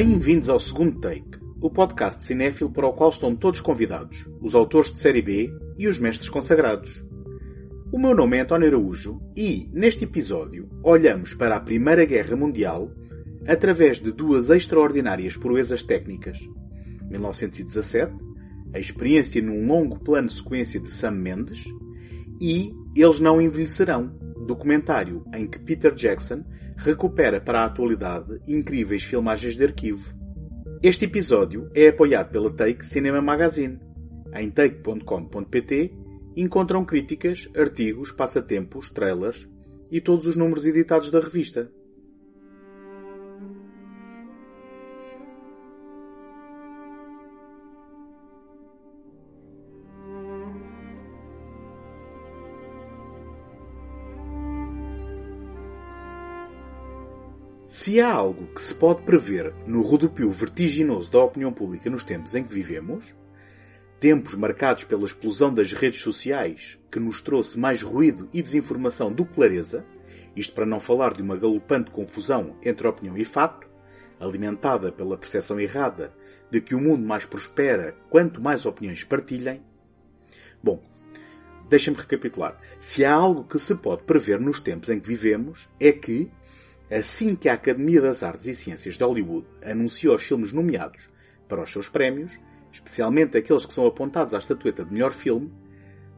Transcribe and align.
Bem-vindos 0.00 0.48
ao 0.48 0.60
segundo 0.60 1.00
take, 1.00 1.40
o 1.60 1.68
podcast 1.68 2.24
cinéfilo 2.24 2.70
para 2.70 2.86
o 2.86 2.92
qual 2.92 3.10
estão 3.10 3.34
todos 3.34 3.60
convidados, 3.60 4.30
os 4.40 4.54
autores 4.54 4.92
de 4.92 5.00
série 5.00 5.20
B 5.20 5.52
e 5.76 5.88
os 5.88 5.98
mestres 5.98 6.28
consagrados. 6.28 7.04
O 7.90 7.98
meu 7.98 8.14
nome 8.14 8.36
é 8.36 8.40
António 8.42 8.68
Araújo 8.68 9.20
e, 9.36 9.68
neste 9.72 10.04
episódio, 10.04 10.68
olhamos 10.84 11.34
para 11.34 11.56
a 11.56 11.60
Primeira 11.60 12.04
Guerra 12.04 12.36
Mundial 12.36 12.92
através 13.44 13.98
de 13.98 14.12
duas 14.12 14.50
extraordinárias 14.50 15.36
proezas 15.36 15.82
técnicas. 15.82 16.38
1917, 17.10 18.12
a 18.72 18.78
experiência 18.78 19.42
num 19.42 19.66
longo 19.66 19.98
plano 19.98 20.30
sequência 20.30 20.78
de 20.78 20.92
Sam 20.92 21.10
Mendes 21.10 21.64
e 22.40 22.72
Eles 22.94 23.18
Não 23.18 23.40
Envelhecerão, 23.40 24.12
documentário 24.48 25.24
em 25.34 25.46
que 25.46 25.58
Peter 25.58 25.94
Jackson 25.94 26.42
recupera 26.76 27.40
para 27.40 27.60
a 27.60 27.66
atualidade 27.66 28.40
incríveis 28.48 29.04
filmagens 29.04 29.56
de 29.56 29.64
arquivo. 29.64 30.16
Este 30.82 31.04
episódio 31.04 31.70
é 31.74 31.88
apoiado 31.88 32.30
pela 32.30 32.50
Take 32.50 32.84
Cinema 32.84 33.20
Magazine. 33.20 33.78
Em 34.34 34.50
take.com.pt 34.50 35.92
encontram 36.36 36.84
críticas, 36.84 37.48
artigos, 37.56 38.10
passatempos, 38.10 38.90
trailers 38.90 39.46
e 39.92 40.00
todos 40.00 40.26
os 40.26 40.36
números 40.36 40.64
editados 40.66 41.10
da 41.10 41.20
revista. 41.20 41.70
Se 57.78 58.00
há 58.00 58.12
algo 58.12 58.48
que 58.48 58.60
se 58.60 58.74
pode 58.74 59.02
prever 59.02 59.54
no 59.64 59.82
rodopio 59.82 60.28
vertiginoso 60.32 61.12
da 61.12 61.22
opinião 61.22 61.52
pública 61.52 61.88
nos 61.88 62.02
tempos 62.02 62.34
em 62.34 62.42
que 62.42 62.52
vivemos, 62.52 63.14
tempos 64.00 64.34
marcados 64.34 64.82
pela 64.82 65.04
explosão 65.04 65.54
das 65.54 65.72
redes 65.72 66.02
sociais, 66.02 66.76
que 66.90 66.98
nos 66.98 67.20
trouxe 67.20 67.56
mais 67.56 67.80
ruído 67.80 68.28
e 68.32 68.42
desinformação 68.42 69.12
do 69.12 69.24
que 69.24 69.34
clareza, 69.34 69.86
isto 70.34 70.56
para 70.56 70.66
não 70.66 70.80
falar 70.80 71.14
de 71.14 71.22
uma 71.22 71.36
galopante 71.36 71.92
confusão 71.92 72.56
entre 72.64 72.88
opinião 72.88 73.16
e 73.16 73.24
fato, 73.24 73.68
alimentada 74.18 74.90
pela 74.90 75.16
percepção 75.16 75.60
errada 75.60 76.12
de 76.50 76.60
que 76.60 76.74
o 76.74 76.80
mundo 76.80 77.06
mais 77.06 77.26
prospera 77.26 77.94
quanto 78.10 78.42
mais 78.42 78.66
opiniões 78.66 79.04
partilhem. 79.04 79.62
Bom, 80.60 80.82
deixem-me 81.70 82.00
recapitular. 82.00 82.58
Se 82.80 83.04
há 83.04 83.14
algo 83.14 83.44
que 83.44 83.60
se 83.60 83.76
pode 83.76 84.02
prever 84.02 84.40
nos 84.40 84.58
tempos 84.58 84.88
em 84.88 84.98
que 84.98 85.06
vivemos, 85.06 85.68
é 85.78 85.92
que, 85.92 86.28
assim 86.90 87.34
que 87.34 87.48
a 87.48 87.54
Academia 87.54 88.00
das 88.00 88.22
Artes 88.22 88.46
e 88.46 88.54
Ciências 88.54 88.96
de 88.96 89.04
Hollywood 89.04 89.46
anunciou 89.62 90.14
os 90.14 90.22
filmes 90.22 90.52
nomeados 90.52 91.08
para 91.48 91.62
os 91.62 91.70
seus 91.70 91.88
prémios, 91.88 92.38
especialmente 92.72 93.36
aqueles 93.36 93.66
que 93.66 93.72
são 93.72 93.86
apontados 93.86 94.34
à 94.34 94.38
estatueta 94.38 94.84
de 94.84 94.92
melhor 94.92 95.12
filme, 95.12 95.52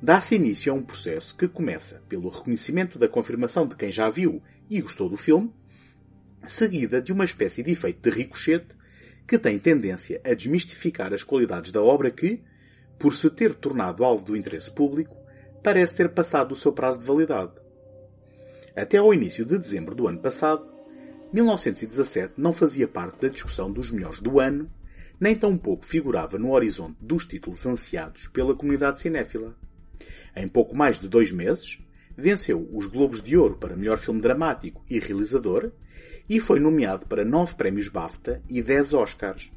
dá-se 0.00 0.34
início 0.34 0.72
a 0.72 0.76
um 0.76 0.82
processo 0.82 1.36
que 1.36 1.48
começa 1.48 2.02
pelo 2.08 2.28
reconhecimento 2.28 2.98
da 2.98 3.08
confirmação 3.08 3.66
de 3.66 3.76
quem 3.76 3.91
já 3.91 4.08
viu 4.08 4.42
e 4.68 4.80
gostou 4.80 5.08
do 5.08 5.16
filme, 5.16 5.52
seguida 6.46 7.00
de 7.00 7.12
uma 7.12 7.24
espécie 7.24 7.62
de 7.62 7.70
efeito 7.70 8.08
de 8.08 8.16
ricochete 8.16 8.76
que 9.26 9.38
tem 9.38 9.58
tendência 9.58 10.20
a 10.24 10.34
desmistificar 10.34 11.12
as 11.12 11.22
qualidades 11.22 11.70
da 11.70 11.82
obra 11.82 12.10
que, 12.10 12.42
por 12.98 13.14
se 13.14 13.30
ter 13.30 13.54
tornado 13.54 14.04
alvo 14.04 14.24
do 14.24 14.36
interesse 14.36 14.70
público, 14.70 15.16
parece 15.62 15.94
ter 15.94 16.08
passado 16.10 16.52
o 16.52 16.56
seu 16.56 16.72
prazo 16.72 16.98
de 16.98 17.06
validade. 17.06 17.52
Até 18.75 18.98
ao 18.98 19.12
início 19.12 19.44
de 19.44 19.58
dezembro 19.58 19.94
do 19.94 20.06
ano 20.06 20.20
passado, 20.20 20.64
1917 21.32 22.34
não 22.36 22.53
fazia 22.53 22.86
parte 22.86 23.20
da 23.20 23.28
discussão 23.28 23.70
dos 23.70 23.91
melhores 23.91 24.20
do 24.20 24.38
ano, 24.38 24.70
nem 25.19 25.34
tampouco 25.34 25.84
figurava 25.84 26.38
no 26.38 26.53
horizonte 26.53 26.97
dos 27.00 27.25
títulos 27.25 27.66
ansiados 27.66 28.28
pela 28.28 28.54
comunidade 28.54 29.00
cinéfila. 29.00 29.54
Em 30.34 30.48
pouco 30.48 30.76
mais 30.76 30.98
de 30.98 31.08
dois 31.08 31.32
meses, 31.32 31.78
venceu 32.16 32.69
os 32.72 32.86
Globos 32.86 33.22
de 33.22 33.36
Ouro 33.36 33.56
para 33.56 33.76
melhor 33.76 33.98
filme 33.98 34.20
dramático 34.20 34.84
e 34.88 34.98
realizador 34.98 35.72
e 36.28 36.38
foi 36.38 36.60
nomeado 36.60 37.06
para 37.06 37.25
nove 37.25 37.54
prémios 37.56 37.88
BAFTA 37.88 38.41
e 38.48 38.62
dez 38.62 38.94
Oscars, 38.94 39.52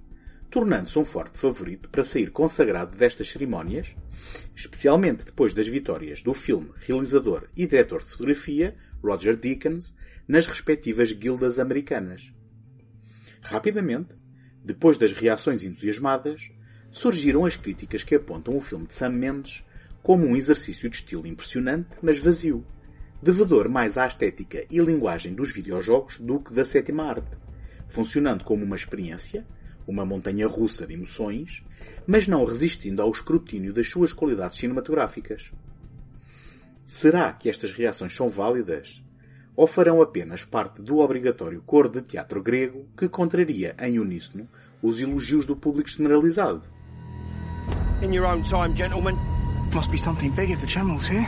tornando-se 0.50 0.98
um 0.98 1.06
forte 1.06 1.38
favorito 1.38 1.88
para 1.90 2.04
sair 2.04 2.32
consagrado 2.32 2.98
destas 2.98 3.30
cerimónias, 3.30 3.96
especialmente 4.56 5.26
depois 5.26 5.54
das 5.54 5.68
vitórias 5.68 6.22
do 6.22 6.34
filme, 6.34 6.72
realizador 6.78 7.48
e 7.56 7.66
diretor 7.68 8.00
de 8.00 8.10
fotografia 8.10 8.76
Roger 9.04 9.36
Deakins 9.36 9.94
nas 10.28 10.48
respectivas 10.48 11.12
guildas 11.12 11.60
americanas. 11.60 12.34
Rapidamente, 13.42 14.16
depois 14.64 14.98
das 14.98 15.14
reações 15.14 15.64
entusiasmadas, 15.64 16.50
surgiram 16.90 17.46
as 17.46 17.56
críticas 17.58 18.04
que 18.04 18.16
apontam 18.16 18.56
o 18.56 18.62
filme 18.62 18.88
de 18.88 18.94
Sam 18.94 19.10
Mendes 19.10 19.64
como 20.02 20.26
um 20.26 20.36
exercício 20.36 20.90
de 20.90 20.98
estilo 20.98 21.28
impressionante, 21.28 21.98
mas 22.02 22.20
vazio, 22.20 22.66
devedor 23.22 23.70
mais 23.70 23.98
à 23.98 24.06
estética 24.06 24.66
e 24.70 24.80
linguagem 24.80 25.34
dos 25.34 25.52
videojogos 25.52 26.20
do 26.20 26.40
que 26.40 26.54
da 26.54 26.64
sétima 26.64 27.04
arte, 27.04 27.38
funcionando 27.88 28.44
como 28.44 28.64
uma 28.64 28.76
experiência, 28.76 29.46
uma 29.88 30.06
montanha 30.06 30.48
russa 30.48 30.86
de 30.88 30.94
emoções, 30.94 31.64
mas 32.08 32.28
não 32.28 32.46
resistindo 32.46 33.02
ao 33.02 33.12
escrutínio 33.12 33.74
das 33.74 33.90
suas 33.90 34.14
qualidades 34.14 34.60
cinematográficas. 34.60 35.52
Será 36.86 37.32
que 37.34 37.50
estas 37.50 37.72
reações 37.72 38.16
são 38.16 38.30
válidas? 38.30 39.04
Ou 39.56 39.68
farão 39.68 40.02
apenas 40.02 40.44
parte 40.44 40.82
do 40.82 40.98
obrigatório 40.98 41.62
coro 41.62 41.90
de 41.90 42.02
teatro 42.02 42.42
grego 42.42 42.88
que 42.98 43.08
contraria 43.08 43.76
em 43.80 44.00
uníssono 44.00 44.48
os 44.82 45.00
elogios 45.00 45.46
do 45.46 45.56
público 45.56 45.90
generalizado? 45.90 46.64
In 48.02 48.14
your 48.14 48.26
own 48.26 48.42
time, 48.44 48.76
gentlemen. 48.76 49.18
Must 49.74 49.90
be 49.90 49.98
something 49.98 50.32
big 50.36 50.52
if 50.52 50.60
the 50.60 50.68
General's 50.68 51.08
here. 51.08 51.28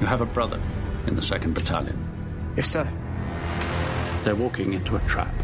You 0.00 0.06
have 0.06 0.20
a 0.20 0.26
brother 0.26 0.60
in 1.06 1.16
the 1.16 1.20
2nd 1.20 1.54
Battalion. 1.54 1.96
Yes, 2.56 2.68
sir. 2.68 2.88
They're 4.22 4.36
walking 4.36 4.74
into 4.74 4.96
a 4.96 5.00
trap. 5.08 5.34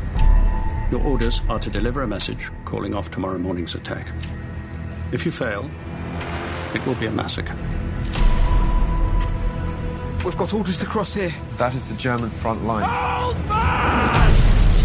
Your 0.90 1.02
orders 1.02 1.40
are 1.48 1.58
to 1.58 1.70
deliver 1.70 2.02
a 2.02 2.06
message 2.06 2.50
calling 2.64 2.94
off 2.94 3.10
tomorrow 3.10 3.38
morning's 3.38 3.74
attack. 3.74 4.06
If 5.10 5.24
you 5.24 5.32
fail, 5.32 5.68
it 6.74 6.84
will 6.86 6.94
be 6.96 7.06
a 7.06 7.10
massacre. 7.10 7.56
We've 10.24 10.36
got 10.36 10.54
orders 10.54 10.78
to 10.78 10.86
cross 10.86 11.14
here. 11.14 11.34
That 11.58 11.74
is 11.74 11.84
the 11.84 11.94
German 11.94 12.30
front 12.30 12.64
line. 12.64 12.88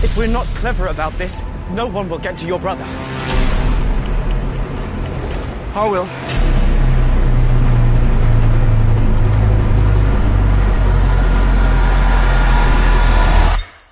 If 0.03 0.15
we're 0.17 0.27
not 0.27 0.45
clever 0.47 0.87
about 0.87 1.17
this, 1.17 1.41
no 1.71 1.87
one 1.87 2.09
will 2.09 2.19
get 2.19 2.37
to 2.39 2.45
your 2.45 2.59
brother. 2.59 2.85
I 5.75 5.87
will. 5.89 6.07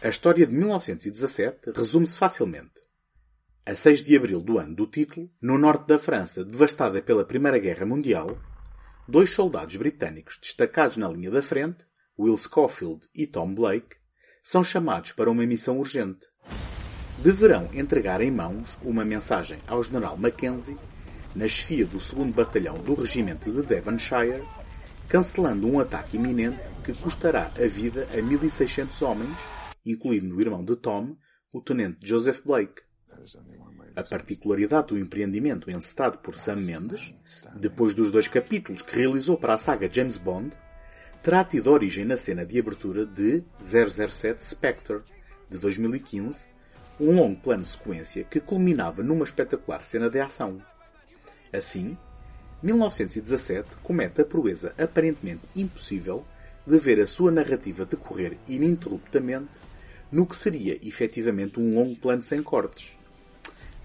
A 0.03 0.09
história 0.09 0.45
de 0.45 0.53
1917 0.53 1.71
resume-se 1.75 2.17
facilmente. 2.17 2.86
A 3.67 3.75
6 3.75 4.05
de 4.05 4.15
abril 4.15 4.39
do 4.39 4.57
ano 4.57 4.73
do 4.73 4.87
título, 4.87 5.29
no 5.41 5.57
norte 5.57 5.87
da 5.87 5.99
França, 5.99 6.41
devastada 6.41 7.01
pela 7.01 7.25
Primeira 7.25 7.59
Guerra 7.59 7.85
Mundial, 7.85 8.39
dois 9.05 9.31
soldados 9.31 9.75
britânicos 9.75 10.39
destacados 10.41 10.95
na 10.95 11.09
linha 11.09 11.29
da 11.29 11.41
frente, 11.41 11.85
Will 12.17 12.37
Schofield 12.37 13.05
e 13.13 13.27
Tom 13.27 13.53
Blake, 13.53 13.97
são 14.41 14.63
chamados 14.63 15.11
para 15.11 15.29
uma 15.29 15.45
missão 15.45 15.79
urgente. 15.79 16.27
Deverão 17.21 17.69
entregar 17.73 18.21
em 18.21 18.31
mãos 18.31 18.77
uma 18.81 19.03
mensagem 19.03 19.59
ao 19.67 19.83
general 19.83 20.15
Mackenzie, 20.15 20.77
na 21.35 21.45
chefia 21.45 21.85
do 21.85 21.97
2 21.97 22.33
Batalhão 22.33 22.77
do 22.77 22.93
Regimento 22.93 23.51
de 23.51 23.63
Devonshire, 23.63 24.47
cancelando 25.09 25.67
um 25.67 25.77
ataque 25.77 26.15
iminente 26.15 26.71
que 26.85 26.93
custará 26.93 27.51
a 27.53 27.67
vida 27.67 28.07
a 28.17 28.21
1600 28.21 29.01
homens, 29.01 29.37
incluindo 29.85 30.37
o 30.37 30.39
irmão 30.39 30.63
de 30.63 30.77
Tom, 30.77 31.17
o 31.51 31.59
tenente 31.59 31.97
Joseph 32.07 32.41
Blake. 32.45 32.86
A 33.95 34.03
particularidade 34.03 34.87
do 34.87 34.99
empreendimento 34.99 35.71
encetado 35.71 36.17
por 36.19 36.35
Sam 36.35 36.57
Mendes, 36.57 37.15
depois 37.55 37.95
dos 37.95 38.11
dois 38.11 38.27
capítulos 38.27 38.81
que 38.81 38.97
realizou 38.97 39.37
para 39.37 39.53
a 39.53 39.57
saga 39.57 39.89
James 39.91 40.17
Bond, 40.17 40.55
terá 41.23 41.43
tido 41.43 41.71
origem 41.71 42.05
na 42.05 42.15
cena 42.15 42.45
de 42.45 42.59
abertura 42.59 43.05
de 43.05 43.43
007 43.59 44.43
Spectre, 44.45 45.01
de 45.49 45.57
2015, 45.57 46.47
um 46.99 47.15
longo 47.15 47.39
plano 47.39 47.65
sequência 47.65 48.23
que 48.23 48.39
culminava 48.39 49.03
numa 49.03 49.23
espetacular 49.23 49.83
cena 49.83 50.09
de 50.09 50.19
ação. 50.19 50.61
Assim, 51.51 51.97
1917 52.61 53.77
comete 53.83 54.21
a 54.21 54.25
proeza 54.25 54.73
aparentemente 54.77 55.43
impossível 55.55 56.25
de 56.65 56.77
ver 56.77 56.99
a 56.99 57.07
sua 57.07 57.31
narrativa 57.31 57.85
decorrer 57.85 58.37
ininterruptamente 58.47 59.51
no 60.11 60.25
que 60.25 60.35
seria 60.35 60.77
efetivamente 60.85 61.59
um 61.59 61.75
longo 61.75 61.95
plano 61.95 62.21
sem 62.21 62.41
cortes. 62.41 62.96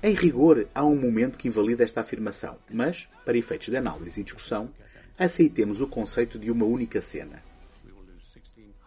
Em 0.04 0.14
rigor, 0.14 0.66
há 0.74 0.84
um 0.84 0.96
momento 0.96 1.38
que 1.38 1.46
invalida 1.46 1.84
esta 1.84 2.00
afirmação, 2.00 2.58
mas, 2.68 3.08
para 3.24 3.38
efeitos 3.38 3.68
de 3.68 3.76
análise 3.76 4.20
e 4.20 4.24
discussão, 4.24 4.68
aceitemos 5.16 5.80
o 5.80 5.86
conceito 5.86 6.40
de 6.40 6.50
uma 6.50 6.64
única 6.64 7.00
cena. 7.00 7.40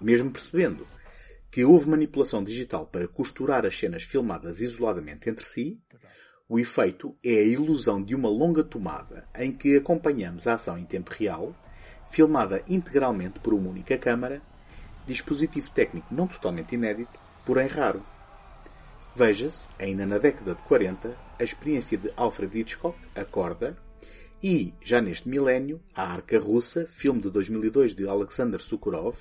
Mesmo 0.01 0.29
percebendo 0.29 0.85
que 1.49 1.63
houve 1.63 1.89
manipulação 1.89 2.43
digital 2.43 2.85
para 2.85 3.07
costurar 3.07 3.65
as 3.65 3.79
cenas 3.79 4.03
filmadas 4.03 4.59
isoladamente 4.59 5.29
entre 5.29 5.45
si, 5.45 5.79
o 6.49 6.59
efeito 6.59 7.17
é 7.23 7.35
a 7.35 7.43
ilusão 7.43 8.03
de 8.03 8.13
uma 8.13 8.27
longa 8.27 8.61
tomada 8.61 9.25
em 9.35 9.53
que 9.53 9.77
acompanhamos 9.77 10.45
a 10.47 10.55
ação 10.55 10.77
em 10.77 10.83
tempo 10.83 11.11
real, 11.13 11.55
filmada 12.11 12.61
integralmente 12.67 13.39
por 13.39 13.53
uma 13.53 13.69
única 13.69 13.97
câmara, 13.97 14.41
dispositivo 15.07 15.71
técnico 15.71 16.13
não 16.13 16.27
totalmente 16.27 16.75
inédito, 16.75 17.17
porém 17.45 17.67
raro. 17.67 18.03
Veja-se, 19.15 19.67
ainda 19.79 20.05
na 20.05 20.17
década 20.17 20.55
de 20.55 20.61
40, 20.63 21.15
a 21.39 21.43
experiência 21.43 21.97
de 21.97 22.11
Alfred 22.17 22.59
Hitchcock, 22.59 22.97
A 23.15 23.23
Corda, 23.23 23.77
e, 24.43 24.73
já 24.83 25.01
neste 25.01 25.29
milénio, 25.29 25.79
A 25.95 26.11
Arca 26.11 26.37
Russa, 26.37 26.85
filme 26.85 27.21
de 27.21 27.29
2002 27.29 27.95
de 27.95 28.07
Alexander 28.07 28.59
Sukurov, 28.59 29.15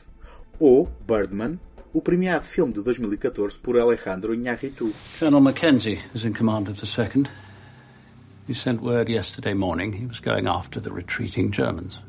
ou 0.58 0.91
Birdman, 1.06 1.61
o 1.93 2.02
premiado 2.02 2.44
filme 2.44 2.73
de 2.73 2.82
2014 2.82 3.56
por 3.58 3.79
Alejandro 3.79 4.35
Iñárritu. 4.35 4.93
Colonel 5.17 5.41
Mackenzie 5.41 6.00
is 6.12 6.25
in 6.25 6.32
command 6.32 6.69
of 6.69 6.81
the 6.81 6.87
2nd. 6.87 7.29
He 8.49 8.55
sent 8.55 8.82
word 8.82 9.08
yesterday 9.08 9.55
morning 9.55 9.93
he 9.93 10.06
was 10.06 10.19
going 10.19 10.49
after 10.49 10.81
the 10.81 10.91
retreating 10.91 11.52
Germans. 11.52 12.00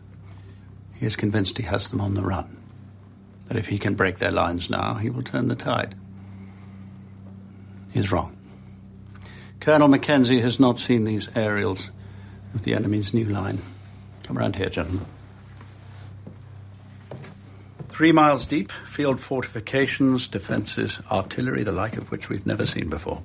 He 1.00 1.06
is 1.06 1.16
convinced 1.16 1.58
he 1.58 1.68
has 1.70 1.88
them 1.90 2.02
on 2.02 2.16
the 2.16 2.24
run. 2.24 2.58
That 3.48 3.58
if 3.58 3.68
he 3.68 3.78
can 3.78 3.94
break 3.94 4.18
their 4.18 4.32
lines 4.32 4.72
now, 4.72 4.96
he 4.96 5.12
will 5.12 5.24
turn 5.24 5.50
the 5.50 5.56
tide. 5.56 5.96
Is 7.96 8.12
wrong. 8.12 8.36
Colonel 9.62 9.88
Mackenzie 9.88 10.42
has 10.42 10.60
not 10.60 10.80
seen 10.80 11.06
these 11.06 11.30
aerials 11.34 11.90
of 12.54 12.64
the 12.64 12.74
enemy's 12.74 13.14
new 13.14 13.24
line. 13.24 13.62
Come 14.24 14.38
around 14.38 14.58
here, 14.58 14.70
gentlemen. 14.70 15.06
Three 17.88 18.12
miles 18.12 18.46
deep, 18.46 18.74
field 18.92 19.22
fortifications, 19.22 20.28
defences, 20.28 21.00
artillery, 21.10 21.64
the 21.64 21.72
like 21.72 21.96
of 21.96 22.12
which 22.12 22.28
we've 22.28 22.46
never 22.46 22.66
seen 22.66 22.90
before. 22.90 23.24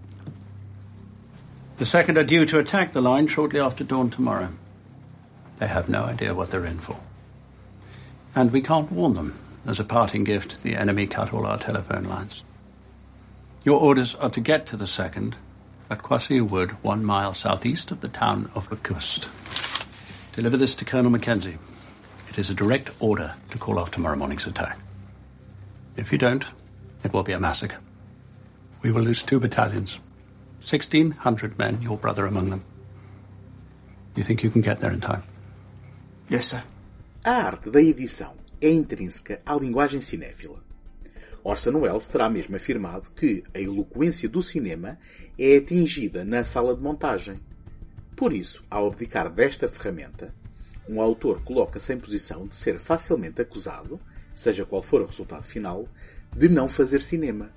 The 1.78 1.86
second 1.86 2.16
are 2.16 2.22
due 2.22 2.46
to 2.46 2.60
attack 2.60 2.92
the 2.92 3.00
line 3.00 3.26
shortly 3.26 3.58
after 3.58 3.82
dawn 3.82 4.10
tomorrow. 4.10 4.50
They 5.58 5.66
have 5.66 5.88
no 5.88 6.04
idea 6.04 6.32
what 6.32 6.52
they're 6.52 6.64
in 6.64 6.78
for. 6.78 6.96
And 8.36 8.52
we 8.52 8.62
can't 8.62 8.92
warn 8.92 9.14
them. 9.14 9.36
As 9.66 9.80
a 9.80 9.84
parting 9.84 10.22
gift, 10.22 10.62
the 10.62 10.76
enemy 10.76 11.08
cut 11.08 11.34
all 11.34 11.44
our 11.44 11.58
telephone 11.58 12.04
lines. 12.04 12.44
Your 13.62 13.78
orders 13.78 14.14
are 14.14 14.30
to 14.30 14.40
get 14.40 14.66
to 14.68 14.76
the 14.78 14.86
second 14.86 15.36
at 15.90 16.02
Kwasi 16.02 16.40
Wood, 16.40 16.70
one 16.82 17.04
mile 17.04 17.34
southeast 17.34 17.90
of 17.90 18.00
the 18.00 18.08
town 18.08 18.50
of 18.54 18.70
Lacust. 18.70 19.28
Deliver 20.34 20.56
this 20.56 20.74
to 20.76 20.86
Colonel 20.86 21.10
Mackenzie. 21.10 21.58
It 22.30 22.38
is 22.38 22.48
a 22.48 22.54
direct 22.54 22.90
order 23.00 23.34
to 23.50 23.58
call 23.58 23.78
off 23.78 23.90
tomorrow 23.90 24.16
morning's 24.16 24.46
attack. 24.46 24.78
If 25.96 26.10
you 26.10 26.16
don't, 26.16 26.44
it 27.04 27.12
will 27.12 27.22
be 27.22 27.32
a 27.32 27.40
massacre. 27.40 27.76
We 28.80 28.92
will 28.92 29.02
lose 29.02 29.22
two 29.22 29.40
battalions. 29.40 29.98
1,600 30.60 31.58
men, 31.58 31.82
your 31.82 31.98
brother 31.98 32.24
among 32.24 32.48
them. 32.48 32.64
You 34.16 34.22
think 34.22 34.42
you 34.42 34.50
can 34.50 34.62
get 34.62 34.80
there 34.80 34.92
in 34.92 35.02
time? 35.02 35.24
Yes, 36.30 36.46
sir. 36.46 36.62
A 37.24 37.30
arte 37.30 37.70
da 37.70 37.82
edição 37.82 38.32
é 38.58 38.70
intrínseca 38.70 39.42
à 39.44 39.54
linguagem 39.54 40.00
cinéfila. 40.00 40.69
Orson 41.42 41.76
Welles 41.78 42.08
terá 42.08 42.28
mesmo 42.28 42.56
afirmado 42.56 43.10
que 43.10 43.42
a 43.54 43.60
eloquência 43.60 44.28
do 44.28 44.42
cinema 44.42 44.98
é 45.38 45.56
atingida 45.56 46.24
na 46.24 46.44
sala 46.44 46.74
de 46.74 46.82
montagem. 46.82 47.40
Por 48.14 48.32
isso, 48.32 48.62
ao 48.70 48.86
abdicar 48.86 49.30
desta 49.30 49.66
ferramenta, 49.66 50.34
um 50.88 51.00
autor 51.00 51.42
coloca-se 51.42 51.92
em 51.94 51.98
posição 51.98 52.46
de 52.46 52.54
ser 52.54 52.78
facilmente 52.78 53.40
acusado, 53.40 53.98
seja 54.34 54.66
qual 54.66 54.82
for 54.82 55.00
o 55.00 55.06
resultado 55.06 55.42
final, 55.42 55.88
de 56.36 56.48
não 56.48 56.68
fazer 56.68 57.00
cinema. 57.00 57.50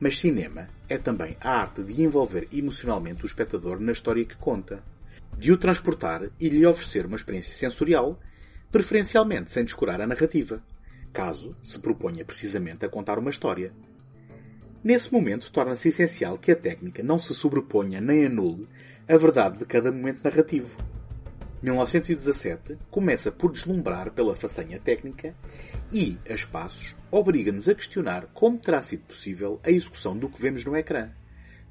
Mas 0.00 0.18
cinema 0.18 0.68
é 0.88 0.98
também 0.98 1.36
a 1.40 1.50
arte 1.50 1.82
de 1.82 2.02
envolver 2.02 2.48
emocionalmente 2.52 3.22
o 3.22 3.26
espectador 3.26 3.78
na 3.78 3.92
história 3.92 4.24
que 4.24 4.36
conta, 4.36 4.82
de 5.36 5.52
o 5.52 5.56
transportar 5.56 6.28
e 6.40 6.48
lhe 6.48 6.66
oferecer 6.66 7.06
uma 7.06 7.16
experiência 7.16 7.54
sensorial, 7.54 8.18
preferencialmente 8.72 9.52
sem 9.52 9.64
descurar 9.64 10.00
a 10.00 10.06
narrativa, 10.06 10.60
caso 11.12 11.56
se 11.62 11.78
proponha 11.78 12.24
precisamente 12.24 12.84
a 12.84 12.88
contar 12.88 13.18
uma 13.18 13.30
história. 13.30 13.72
Nesse 14.82 15.12
momento, 15.12 15.50
torna-se 15.50 15.88
essencial 15.88 16.38
que 16.38 16.52
a 16.52 16.56
técnica 16.56 17.02
não 17.02 17.18
se 17.18 17.34
sobreponha 17.34 18.00
nem 18.00 18.26
anule 18.26 18.68
a 19.08 19.16
verdade 19.16 19.58
de 19.58 19.64
cada 19.64 19.90
momento 19.90 20.22
narrativo. 20.22 20.76
1917 21.62 22.78
começa 22.88 23.32
por 23.32 23.50
deslumbrar 23.50 24.12
pela 24.12 24.34
façanha 24.34 24.78
técnica 24.78 25.34
e, 25.90 26.16
a 26.28 26.32
espaços, 26.32 26.94
obriga-nos 27.10 27.68
a 27.68 27.74
questionar 27.74 28.26
como 28.32 28.58
terá 28.58 28.80
sido 28.80 29.02
possível 29.02 29.60
a 29.64 29.70
execução 29.70 30.16
do 30.16 30.28
que 30.28 30.40
vemos 30.40 30.64
no 30.64 30.76
ecrã. 30.76 31.10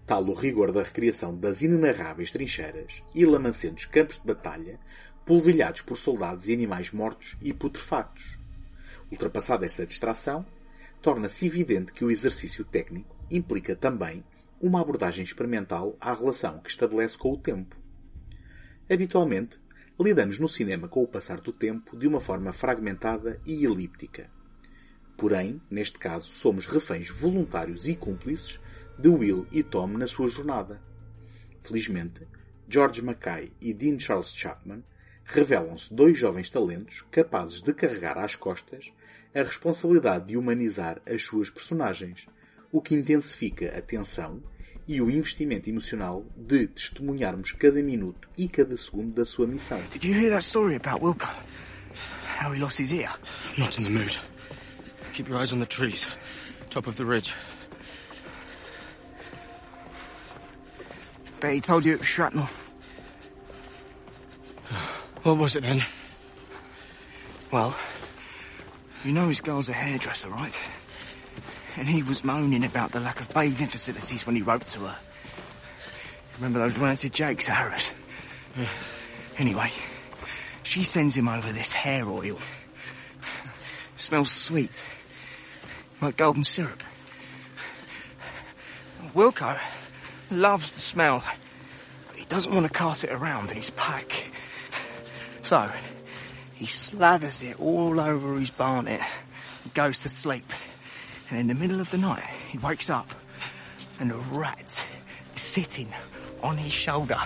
Tal 0.06 0.24
o 0.26 0.34
rigor 0.34 0.72
da 0.72 0.84
recriação 0.84 1.38
das 1.38 1.62
inenarráveis 1.62 2.32
trincheiras 2.32 3.02
e 3.16 3.26
lamacentos 3.26 3.86
campos 3.86 4.18
de 4.18 4.26
batalha, 4.26 4.80
polvilhados 5.26 5.82
por 5.82 5.98
soldados 5.98 6.48
e 6.48 6.54
animais 6.54 6.92
mortos 6.92 7.38
e 7.42 7.54
putrefactos. 7.54 8.38
Ultrapassada 9.12 9.66
esta 9.66 9.86
distração, 9.86 10.46
torna-se 11.02 11.46
evidente 11.46 11.94
que 11.94 12.04
o 12.04 12.12
exercício 12.12 12.66
técnico 12.66 13.16
implica 13.30 13.76
também 13.76 14.24
uma 14.60 14.82
abordagem 14.82 15.24
experimental 15.24 15.96
à 16.00 16.14
relação 16.14 16.60
que 16.60 16.70
estabelece 16.70 17.18
com 17.18 17.32
o 17.32 17.38
tempo. 17.38 17.76
Habitualmente, 18.90 19.60
lidamos 20.00 20.40
no 20.40 20.48
cinema 20.48 20.88
com 20.88 21.04
o 21.04 21.08
passar 21.08 21.42
do 21.42 21.52
tempo 21.52 21.98
de 21.98 22.08
uma 22.08 22.20
forma 22.20 22.52
fragmentada 22.52 23.40
e 23.46 23.66
elíptica. 23.66 24.30
Porém, 25.18 25.62
neste 25.70 25.98
caso, 25.98 26.28
somos 26.28 26.68
reféns 26.68 27.10
voluntários 27.10 27.88
e 27.88 27.96
cúmplices 27.96 28.60
de 28.98 29.10
Will 29.10 29.48
e 29.52 29.64
Tom 29.64 29.88
na 29.88 30.08
sua 30.08 30.28
jornada. 30.28 30.82
Felizmente, 31.64 32.28
George 32.70 33.02
Mackay 33.02 33.52
e 33.60 33.74
Dean 33.74 33.98
Charles 33.98 34.34
Chapman 34.34 34.84
revelam-se 35.26 35.94
dois 35.94 36.18
jovens 36.18 36.50
talentos 36.50 37.06
capazes 37.12 37.62
de 37.62 37.74
carregar 37.74 38.18
às 38.18 38.36
costas 38.36 38.94
a 39.34 39.44
responsabilidade 39.44 40.28
de 40.28 40.38
humanizar 40.38 41.02
as 41.06 41.24
suas 41.24 41.50
personagens, 41.50 42.28
o 42.72 42.82
que 42.82 42.96
intensifica 42.96 43.78
a 43.78 43.82
tensão 43.82 44.42
e 44.88 45.02
o 45.02 45.10
investimento 45.10 45.70
emocional 45.70 46.26
de 46.36 46.68
testemunharmos 46.68 47.52
cada 47.52 47.82
minuto 47.82 48.30
e 48.38 48.48
cada 48.48 48.78
segundo 48.78 49.14
da 49.14 49.26
sua 49.26 49.46
missão. 49.46 49.82
Did 49.92 50.06
you 50.06 50.14
hear 50.14 50.30
that 50.30 50.46
story 50.46 50.76
about 50.76 51.04
Wilco? 51.04 51.28
How 52.40 52.54
he 52.54 52.60
lost 52.60 52.80
his 52.80 52.92
ear? 52.94 53.10
Not 53.58 53.78
in 53.80 53.84
the 53.84 53.90
mood. 53.90 54.18
Keep 55.14 55.30
your 55.30 55.40
eyes 55.40 55.52
on 55.52 55.60
the 55.60 55.66
trees. 55.66 56.08
Top 56.70 56.88
of 56.88 56.96
the 56.96 57.06
ridge. 57.06 57.34
Bet 61.40 61.54
he 61.54 61.62
told 61.62 61.86
you 61.86 61.94
it 61.94 62.00
was 62.00 62.08
shrapnel. 62.08 62.48
What 65.24 65.38
was 65.38 65.56
it 65.56 65.64
then? 65.64 65.84
Well, 67.52 67.76
you 69.04 69.12
know 69.14 69.28
his 69.28 69.42
girl's 69.42 69.70
a 69.70 69.74
hairdresser, 69.74 70.30
right? 70.30 70.58
And 71.78 71.88
he 71.88 72.04
was 72.04 72.24
moaning 72.24 72.64
about 72.64 72.92
the 72.92 73.00
lack 73.00 73.20
of 73.20 73.34
bathing 73.34 73.68
facilities 73.68 74.26
when 74.26 74.36
he 74.36 74.42
wrote 74.42 74.66
to 74.68 74.80
her. 74.82 74.98
Remember 76.38 76.60
those 76.60 76.78
rancid 76.78 77.14
jakes, 77.14 77.46
Harris? 77.46 77.92
Anyway, 79.38 79.72
she 80.64 80.84
sends 80.84 81.16
him 81.16 81.28
over 81.28 81.52
this 81.52 81.72
hair 81.72 82.08
oil. 82.08 82.40
smells 83.96 84.32
sweet. 84.32 84.82
Like 86.02 86.18
golden 86.18 86.44
syrup. 86.44 86.84
Wilco 89.14 89.60
loves 90.30 90.76
the 90.76 90.82
smell. 90.82 91.24
But 92.08 92.18
he 92.18 92.26
doesn't 92.26 92.54
want 92.54 92.66
to 92.66 92.72
cast 92.72 93.04
it 93.04 93.12
around 93.12 93.52
in 93.52 93.58
his 93.58 93.70
pack. 93.72 94.32
So, 95.44 95.72
he 96.58 96.66
slathers 96.66 97.44
it 97.44 97.60
all 97.60 98.00
over 98.00 98.40
his 98.40 98.50
barnet 98.50 99.02
and 99.64 99.74
goes 99.74 100.00
to 100.00 100.10
sleep. 100.10 100.52
And 101.30 101.40
in 101.40 101.48
the 101.48 101.56
middle 101.56 101.80
of 101.80 101.90
the 101.92 101.98
night, 101.98 102.24
he 102.50 102.58
wakes 102.58 102.90
up 102.90 103.10
and 104.00 104.12
a 104.12 104.18
rat 104.32 104.86
is 105.36 105.42
sitting 105.42 105.88
on 106.42 106.58
his 106.58 106.72
shoulder, 106.72 107.20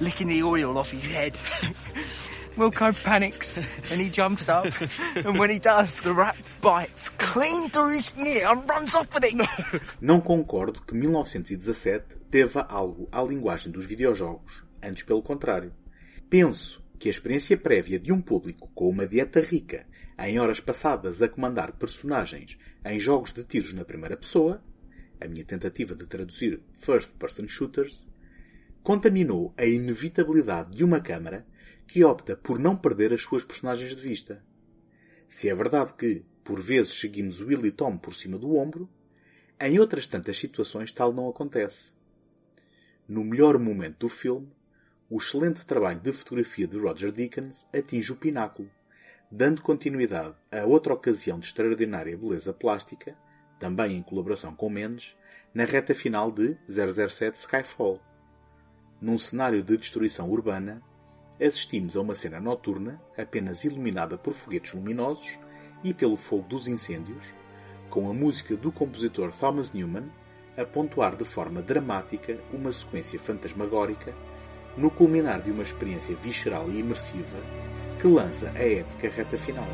licking 0.00 0.28
the 0.28 0.42
oil 0.42 0.78
off 0.78 0.90
his 0.90 1.10
head. 1.10 1.36
Wilco 2.56 2.92
panics 3.04 3.56
and 3.90 4.00
he 4.00 4.10
jumps 4.10 4.48
up. 4.48 4.66
and 5.16 5.38
when 5.38 5.50
he 5.50 5.58
does, 5.58 6.00
the 6.00 6.12
rat 6.12 6.36
bites 6.60 7.08
clean 7.10 7.70
through 7.70 7.94
his 7.94 8.12
ear 8.16 8.48
and 8.48 8.68
runs 8.68 8.94
off 8.94 9.12
with 9.12 9.24
it. 9.24 9.34
Não 10.00 10.20
concordo 10.20 10.80
que 10.82 10.94
1917 10.94 12.16
deva 12.30 12.66
algo 12.68 13.08
à 13.10 13.22
linguagem 13.22 13.72
dos 13.72 13.86
videojogos, 13.86 14.62
antes 14.82 15.02
pelo 15.04 15.22
contrário. 15.22 15.72
Penso 16.28 16.82
que 16.98 17.08
a 17.08 17.10
experiência 17.10 17.56
prévia 17.56 17.98
de 17.98 18.12
um 18.12 18.20
público 18.20 18.70
com 18.74 18.88
uma 18.88 19.06
dieta 19.06 19.40
rica 19.40 19.86
em 20.18 20.38
horas 20.38 20.60
passadas 20.60 21.22
a 21.22 21.28
comandar 21.28 21.72
personagens 21.72 22.58
em 22.84 22.98
jogos 22.98 23.32
de 23.32 23.44
tiros 23.44 23.72
na 23.72 23.84
primeira 23.84 24.16
pessoa, 24.16 24.62
a 25.20 25.28
minha 25.28 25.44
tentativa 25.44 25.94
de 25.94 26.06
traduzir 26.06 26.60
First 26.74 27.14
Person 27.14 27.46
Shooters, 27.46 28.06
contaminou 28.82 29.54
a 29.56 29.64
inevitabilidade 29.64 30.76
de 30.76 30.84
uma 30.84 31.00
câmara 31.00 31.46
que 31.86 32.04
opta 32.04 32.36
por 32.36 32.58
não 32.58 32.76
perder 32.76 33.12
as 33.12 33.22
suas 33.22 33.44
personagens 33.44 33.94
de 33.94 34.02
vista. 34.02 34.44
Se 35.28 35.48
é 35.48 35.54
verdade 35.54 35.94
que, 35.94 36.24
por 36.42 36.60
vezes, 36.60 36.98
seguimos 36.98 37.40
Will 37.40 37.64
e 37.66 37.70
Tom 37.70 37.96
por 37.96 38.14
cima 38.14 38.38
do 38.38 38.56
ombro, 38.56 38.88
Em 39.60 39.80
outras 39.80 40.06
tantas 40.06 40.38
situações 40.38 40.92
tal 40.92 41.12
não 41.12 41.28
acontece. 41.28 41.92
No 43.08 43.24
melhor 43.24 43.58
momento 43.58 43.98
do 43.98 44.08
filme, 44.08 44.48
o 45.10 45.16
excelente 45.16 45.64
trabalho 45.64 45.98
de 45.98 46.12
fotografia 46.12 46.66
de 46.66 46.78
Roger 46.78 47.10
Deakins 47.10 47.66
atinge 47.74 48.12
o 48.12 48.16
pináculo, 48.16 48.70
dando 49.30 49.62
continuidade 49.62 50.34
a 50.52 50.66
outra 50.66 50.92
ocasião 50.92 51.38
de 51.38 51.46
extraordinária 51.46 52.16
beleza 52.16 52.52
plástica, 52.52 53.16
também 53.58 53.96
em 53.96 54.02
colaboração 54.02 54.54
com 54.54 54.68
Mendes, 54.68 55.16
na 55.54 55.64
reta 55.64 55.94
final 55.94 56.30
de 56.30 56.58
007 56.68 57.38
Skyfall. 57.38 58.00
Num 59.00 59.16
cenário 59.16 59.62
de 59.62 59.78
destruição 59.78 60.28
urbana, 60.30 60.82
assistimos 61.40 61.96
a 61.96 62.02
uma 62.02 62.14
cena 62.14 62.38
noturna 62.38 63.00
apenas 63.16 63.64
iluminada 63.64 64.18
por 64.18 64.34
foguetes 64.34 64.74
luminosos 64.74 65.38
e 65.82 65.94
pelo 65.94 66.16
fogo 66.16 66.46
dos 66.48 66.68
incêndios, 66.68 67.32
com 67.88 68.10
a 68.10 68.12
música 68.12 68.54
do 68.56 68.70
compositor 68.70 69.32
Thomas 69.32 69.72
Newman 69.72 70.10
a 70.54 70.66
pontuar 70.66 71.16
de 71.16 71.24
forma 71.24 71.62
dramática 71.62 72.38
uma 72.52 72.72
sequência 72.72 73.18
fantasmagórica 73.18 74.12
no 74.78 74.90
culminar 74.90 75.42
de 75.42 75.50
uma 75.50 75.62
experiência 75.62 76.14
visceral 76.14 76.70
e 76.70 76.78
imersiva 76.78 77.38
que 78.00 78.06
lança 78.06 78.50
a 78.54 78.62
épica 78.62 79.10
reta 79.10 79.36
final. 79.36 79.66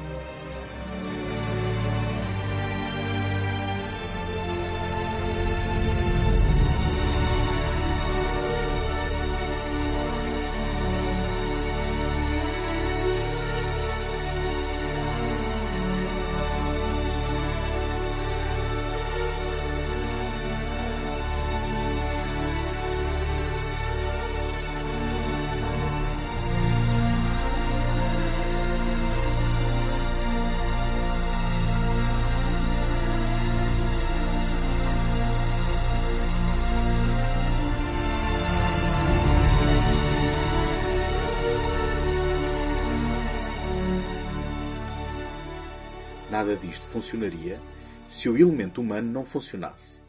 Nada 46.34 46.56
disto 46.56 46.84
funcionaria 46.86 47.60
se 48.08 48.28
o 48.28 48.36
elemento 48.36 48.80
humano 48.80 49.08
não 49.08 49.24
funcionasse. 49.24 50.00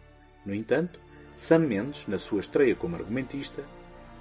No 0.43 0.55
entanto, 0.55 0.99
Sam 1.35 1.59
Mendes, 1.59 2.07
na 2.07 2.17
sua 2.17 2.39
estreia 2.39 2.75
como 2.75 2.95
argumentista, 2.95 3.63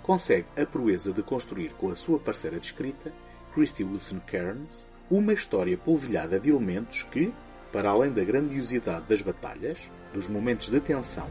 consegue 0.03 0.45
a 0.55 0.67
proeza 0.67 1.15
de 1.15 1.23
construir 1.23 1.71
com 1.79 1.89
a 1.89 1.97
sua 1.97 2.19
parceira 2.19 2.61
de 2.61 2.67
escrita, 2.67 3.11
Christy 3.55 3.85
Wilson 3.85 4.21
Cairns, 4.27 4.87
uma 5.11 5.33
história 5.33 5.79
polvilhada 5.79 6.39
de 6.39 6.51
elementos 6.51 7.05
que, 7.05 7.33
para 7.73 7.89
além 7.89 8.13
da 8.13 8.23
grandiosidade 8.23 9.07
das 9.09 9.23
batalhas, 9.23 9.91
dos 10.13 10.29
momentos 10.29 10.69
de 10.69 10.81
tensão 10.81 11.31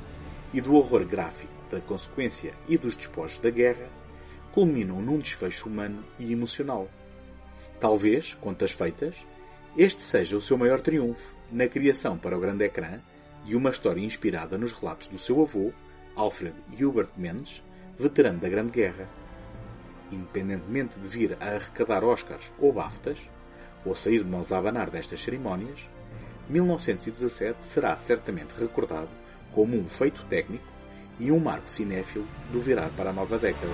e 0.51 0.60
do 0.60 0.74
horror 0.74 1.06
gráfico 1.06 1.53
da 1.70 1.82
consequência 1.82 2.51
e 2.68 2.80
dos 2.80 2.96
despojos 2.96 3.38
da 3.38 3.51
guerra, 3.51 3.88
culminam 4.51 5.00
num 5.03 5.20
desfecho 5.20 5.70
humano 5.70 6.03
e 6.18 6.34
emocional. 6.34 6.89
Talvez, 7.80 8.34
contas 8.34 8.72
feitas, 8.72 9.15
este 9.77 10.03
seja 10.03 10.38
o 10.38 10.42
seu 10.42 10.58
maior 10.58 10.82
triunfo 10.82 11.34
na 11.51 11.68
criação 11.68 12.18
para 12.18 12.38
o 12.38 12.39
grande 12.39 12.63
ecrã 12.63 13.00
de 13.44 13.56
uma 13.56 13.72
história 13.72 14.01
inspirada 14.01 14.58
nos 14.58 14.72
relatos 14.74 15.08
do 15.08 15.18
seu 15.18 15.42
avô, 15.42 15.72
Alfred 16.15 16.56
Hubert 16.80 17.10
Mendes, 17.18 17.63
veterano 17.98 18.39
da 18.39 18.48
Grande 18.48 18.72
Guerra. 18.72 19.10
Independentemente 20.12 21.00
de 21.00 21.08
vir 21.08 21.38
a 21.39 21.56
arrecadar 21.56 22.03
Oscars 22.03 22.51
ou 22.60 22.72
BAFTAs, 22.72 23.20
ou 23.84 23.96
sair 23.96 24.24
de 24.24 24.30
mãos 24.30 24.51
a 24.51 24.60
abanar 24.60 24.89
destas 24.92 25.20
cerimónias, 25.20 25.89
1917 26.48 27.65
será 27.65 27.98
certamente 27.98 28.53
recordado 28.53 29.10
como 29.51 29.75
um 29.75 29.88
feito 29.88 30.24
técnico 30.25 30.65
e 31.20 31.32
um 31.32 31.39
marco 31.39 31.70
cinéfilo 31.70 32.27
do 32.51 32.60
virar 32.60 32.89
para 32.96 33.10
a 33.10 33.13
nova 33.13 33.39
década. 33.39 33.74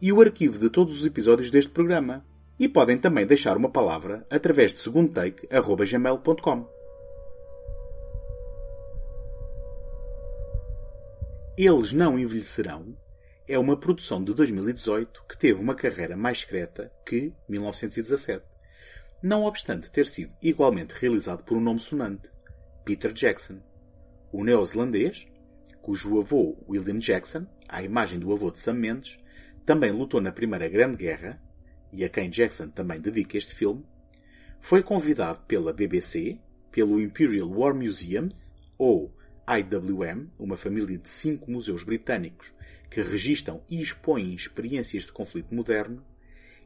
e 0.00 0.12
o 0.12 0.20
arquivo 0.20 0.58
de 0.58 0.70
todos 0.70 1.00
os 1.00 1.06
episódios 1.06 1.50
deste 1.50 1.70
programa. 1.70 2.24
E 2.58 2.68
podem 2.68 2.96
também 2.96 3.26
deixar 3.26 3.56
uma 3.56 3.70
palavra 3.70 4.26
através 4.30 4.72
de 4.72 4.78
segundotake.gmail.com. 4.78 6.76
Eles 11.58 11.92
Não 11.92 12.18
Envelhecerão 12.18 12.96
é 13.48 13.58
uma 13.58 13.76
produção 13.76 14.22
de 14.22 14.34
2018 14.34 15.24
que 15.28 15.38
teve 15.38 15.60
uma 15.60 15.74
carreira 15.74 16.16
mais 16.16 16.38
discreta 16.38 16.92
que 17.04 17.32
1917, 17.48 18.44
não 19.22 19.44
obstante 19.44 19.90
ter 19.90 20.06
sido 20.06 20.34
igualmente 20.42 20.94
realizado 20.94 21.44
por 21.44 21.56
um 21.56 21.60
nome 21.60 21.80
sonante, 21.80 22.30
Peter 22.84 23.12
Jackson, 23.12 23.60
o 24.32 24.44
neozelandês, 24.44 25.26
cujo 25.80 26.18
avô 26.18 26.56
William 26.68 26.98
Jackson, 26.98 27.46
à 27.68 27.82
imagem 27.82 28.18
do 28.18 28.32
avô 28.32 28.50
de 28.50 28.58
Sam 28.58 28.74
Mendes, 28.74 29.18
também 29.66 29.90
lutou 29.90 30.20
na 30.20 30.30
Primeira 30.30 30.68
Grande 30.68 30.96
Guerra, 30.96 31.42
e 31.92 32.04
a 32.04 32.08
quem 32.08 32.30
Jackson 32.30 32.68
também 32.68 33.00
dedica 33.00 33.36
este 33.36 33.52
filme, 33.52 33.84
foi 34.60 34.80
convidado 34.80 35.40
pela 35.40 35.72
BBC, 35.72 36.38
pelo 36.70 37.00
Imperial 37.00 37.50
War 37.50 37.74
Museums, 37.74 38.54
ou 38.78 39.12
IWM, 39.48 40.28
uma 40.38 40.56
família 40.56 40.96
de 40.96 41.08
cinco 41.08 41.50
museus 41.50 41.82
britânicos 41.82 42.54
que 42.88 43.02
registam 43.02 43.60
e 43.68 43.80
expõem 43.82 44.34
experiências 44.34 45.02
de 45.04 45.12
conflito 45.12 45.52
moderno, 45.52 46.00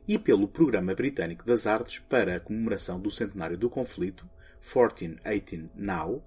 e 0.06 0.18
pelo 0.18 0.46
Programa 0.46 0.94
Britânico 0.94 1.46
das 1.46 1.66
Artes 1.66 2.00
para 2.00 2.36
a 2.36 2.40
comemoração 2.40 3.00
do 3.00 3.10
centenário 3.10 3.56
do 3.56 3.70
conflito, 3.70 4.28
1418 4.60 5.70
Now, 5.74 6.22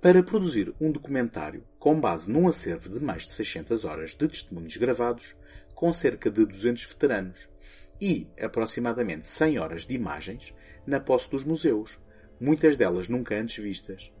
para 0.00 0.22
produzir 0.22 0.72
um 0.80 0.92
documentário 0.92 1.64
com 1.76 2.00
base 2.00 2.30
num 2.30 2.46
acervo 2.46 2.88
de 2.88 3.04
mais 3.04 3.26
de 3.26 3.32
600 3.32 3.84
horas 3.84 4.10
de 4.10 4.28
testemunhos 4.28 4.76
gravados 4.76 5.34
com 5.78 5.92
cerca 5.92 6.28
de 6.28 6.44
200 6.44 6.86
veteranos 6.86 7.48
e 8.00 8.26
aproximadamente 8.36 9.28
100 9.28 9.60
horas 9.60 9.86
de 9.86 9.94
imagens 9.94 10.52
na 10.84 10.98
posse 10.98 11.30
dos 11.30 11.44
museus, 11.44 11.96
muitas 12.40 12.76
delas 12.76 13.06
nunca 13.06 13.36
antes 13.36 13.62
vistas. 13.62 14.12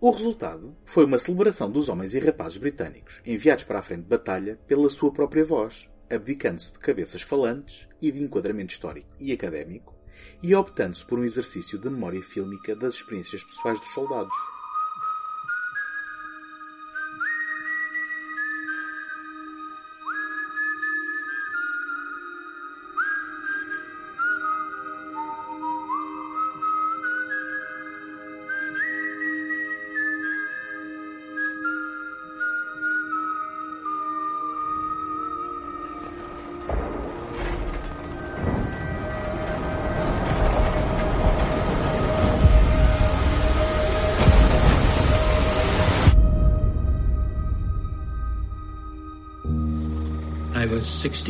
O 0.00 0.12
resultado 0.12 0.76
foi 0.84 1.04
uma 1.04 1.18
celebração 1.18 1.68
dos 1.68 1.88
homens 1.88 2.14
e 2.14 2.20
rapazes 2.20 2.58
britânicos 2.58 3.20
enviados 3.26 3.64
para 3.64 3.80
a 3.80 3.82
frente 3.82 4.02
de 4.02 4.08
batalha 4.08 4.56
pela 4.68 4.88
sua 4.88 5.12
própria 5.12 5.44
voz, 5.44 5.90
abdicando-se 6.08 6.74
de 6.74 6.78
cabeças 6.78 7.22
falantes 7.22 7.88
e 8.00 8.12
de 8.12 8.22
enquadramento 8.22 8.72
histórico 8.72 9.10
e 9.18 9.32
académico, 9.32 9.92
e 10.40 10.54
optando-se 10.54 11.04
por 11.04 11.18
um 11.18 11.24
exercício 11.24 11.76
de 11.76 11.90
memória 11.90 12.22
fílmica 12.22 12.76
das 12.76 12.94
experiências 12.94 13.42
pessoais 13.42 13.80
dos 13.80 13.92
soldados. 13.92 14.59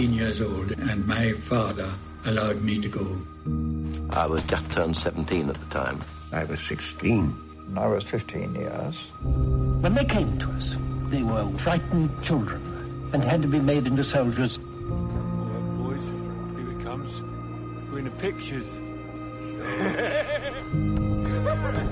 I 0.01 0.05
16 0.05 0.19
years 0.19 0.41
old 0.41 0.71
and 0.71 1.07
my 1.07 1.33
father 1.33 1.93
allowed 2.25 2.63
me 2.63 2.81
to 2.81 2.89
go. 2.89 3.21
I 4.09 4.27
was 4.27 4.43
just 4.45 4.71
turned 4.71 4.97
17 4.97 5.51
at 5.51 5.57
the 5.57 5.67
time. 5.67 6.01
I 6.33 6.45
was 6.45 6.59
16. 6.61 7.37
I 7.77 7.87
was 7.87 8.05
15 8.05 8.55
years. 8.55 8.97
When 9.21 9.93
they 9.93 10.07
came 10.07 10.39
to 10.39 10.51
us, 10.53 10.75
they 11.11 11.23
were 11.23 11.47
frightened 11.59 12.09
children 12.23 13.11
and 13.13 13.23
had 13.23 13.43
to 13.43 13.49
be 13.49 13.61
made 13.61 13.87
into 13.87 14.03
soldiers. 14.03 14.59
Well, 14.59 15.61
boys, 15.77 16.01
here 16.57 16.71
it 16.71 16.83
comes. 16.83 17.11
We're 17.93 17.99
in 17.99 18.05
the 18.07 18.11
pictures. 18.13 18.81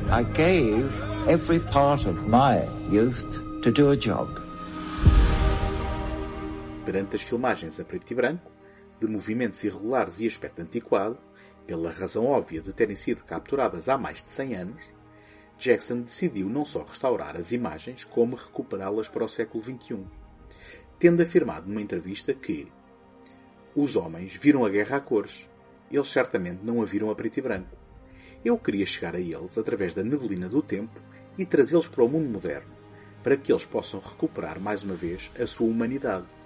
I 0.10 0.22
gave 0.22 0.98
every 1.28 1.60
part 1.60 2.06
of 2.06 2.26
my 2.26 2.66
youth 2.88 3.44
to 3.60 3.70
do 3.70 3.90
a 3.90 3.98
job. 3.98 4.40
Perante 6.88 7.16
as 7.16 7.22
filmagens 7.22 7.78
a 7.78 7.84
preto 7.84 8.10
e 8.10 8.14
branco, 8.14 8.50
de 8.98 9.06
movimentos 9.06 9.62
irregulares 9.62 10.20
e 10.20 10.26
aspecto 10.26 10.62
antiquado, 10.62 11.18
pela 11.66 11.90
razão 11.90 12.24
óbvia 12.24 12.62
de 12.62 12.72
terem 12.72 12.96
sido 12.96 13.24
capturadas 13.24 13.90
há 13.90 13.98
mais 13.98 14.24
de 14.24 14.30
100 14.30 14.56
anos, 14.56 14.94
Jackson 15.58 16.00
decidiu 16.00 16.48
não 16.48 16.64
só 16.64 16.82
restaurar 16.82 17.36
as 17.36 17.52
imagens, 17.52 18.04
como 18.04 18.36
recuperá-las 18.36 19.06
para 19.06 19.22
o 19.22 19.28
século 19.28 19.62
XXI, 19.62 20.02
tendo 20.98 21.20
afirmado 21.20 21.68
numa 21.68 21.82
entrevista 21.82 22.32
que 22.32 22.72
os 23.76 23.94
homens 23.94 24.34
viram 24.34 24.64
a 24.64 24.70
guerra 24.70 24.96
a 24.96 25.00
cores, 25.00 25.46
eles 25.90 26.08
certamente 26.08 26.64
não 26.64 26.80
a 26.80 26.86
viram 26.86 27.10
a 27.10 27.14
preto 27.14 27.36
e 27.36 27.42
branco. 27.42 27.76
Eu 28.42 28.56
queria 28.56 28.86
chegar 28.86 29.14
a 29.14 29.20
eles 29.20 29.58
através 29.58 29.92
da 29.92 30.02
neblina 30.02 30.48
do 30.48 30.62
tempo 30.62 30.98
e 31.36 31.44
trazê-los 31.44 31.86
para 31.86 32.02
o 32.02 32.08
mundo 32.08 32.30
moderno, 32.30 32.72
para 33.22 33.36
que 33.36 33.52
eles 33.52 33.66
possam 33.66 34.00
recuperar 34.00 34.58
mais 34.58 34.82
uma 34.82 34.94
vez 34.94 35.30
a 35.38 35.46
sua 35.46 35.66
humanidade, 35.66 36.37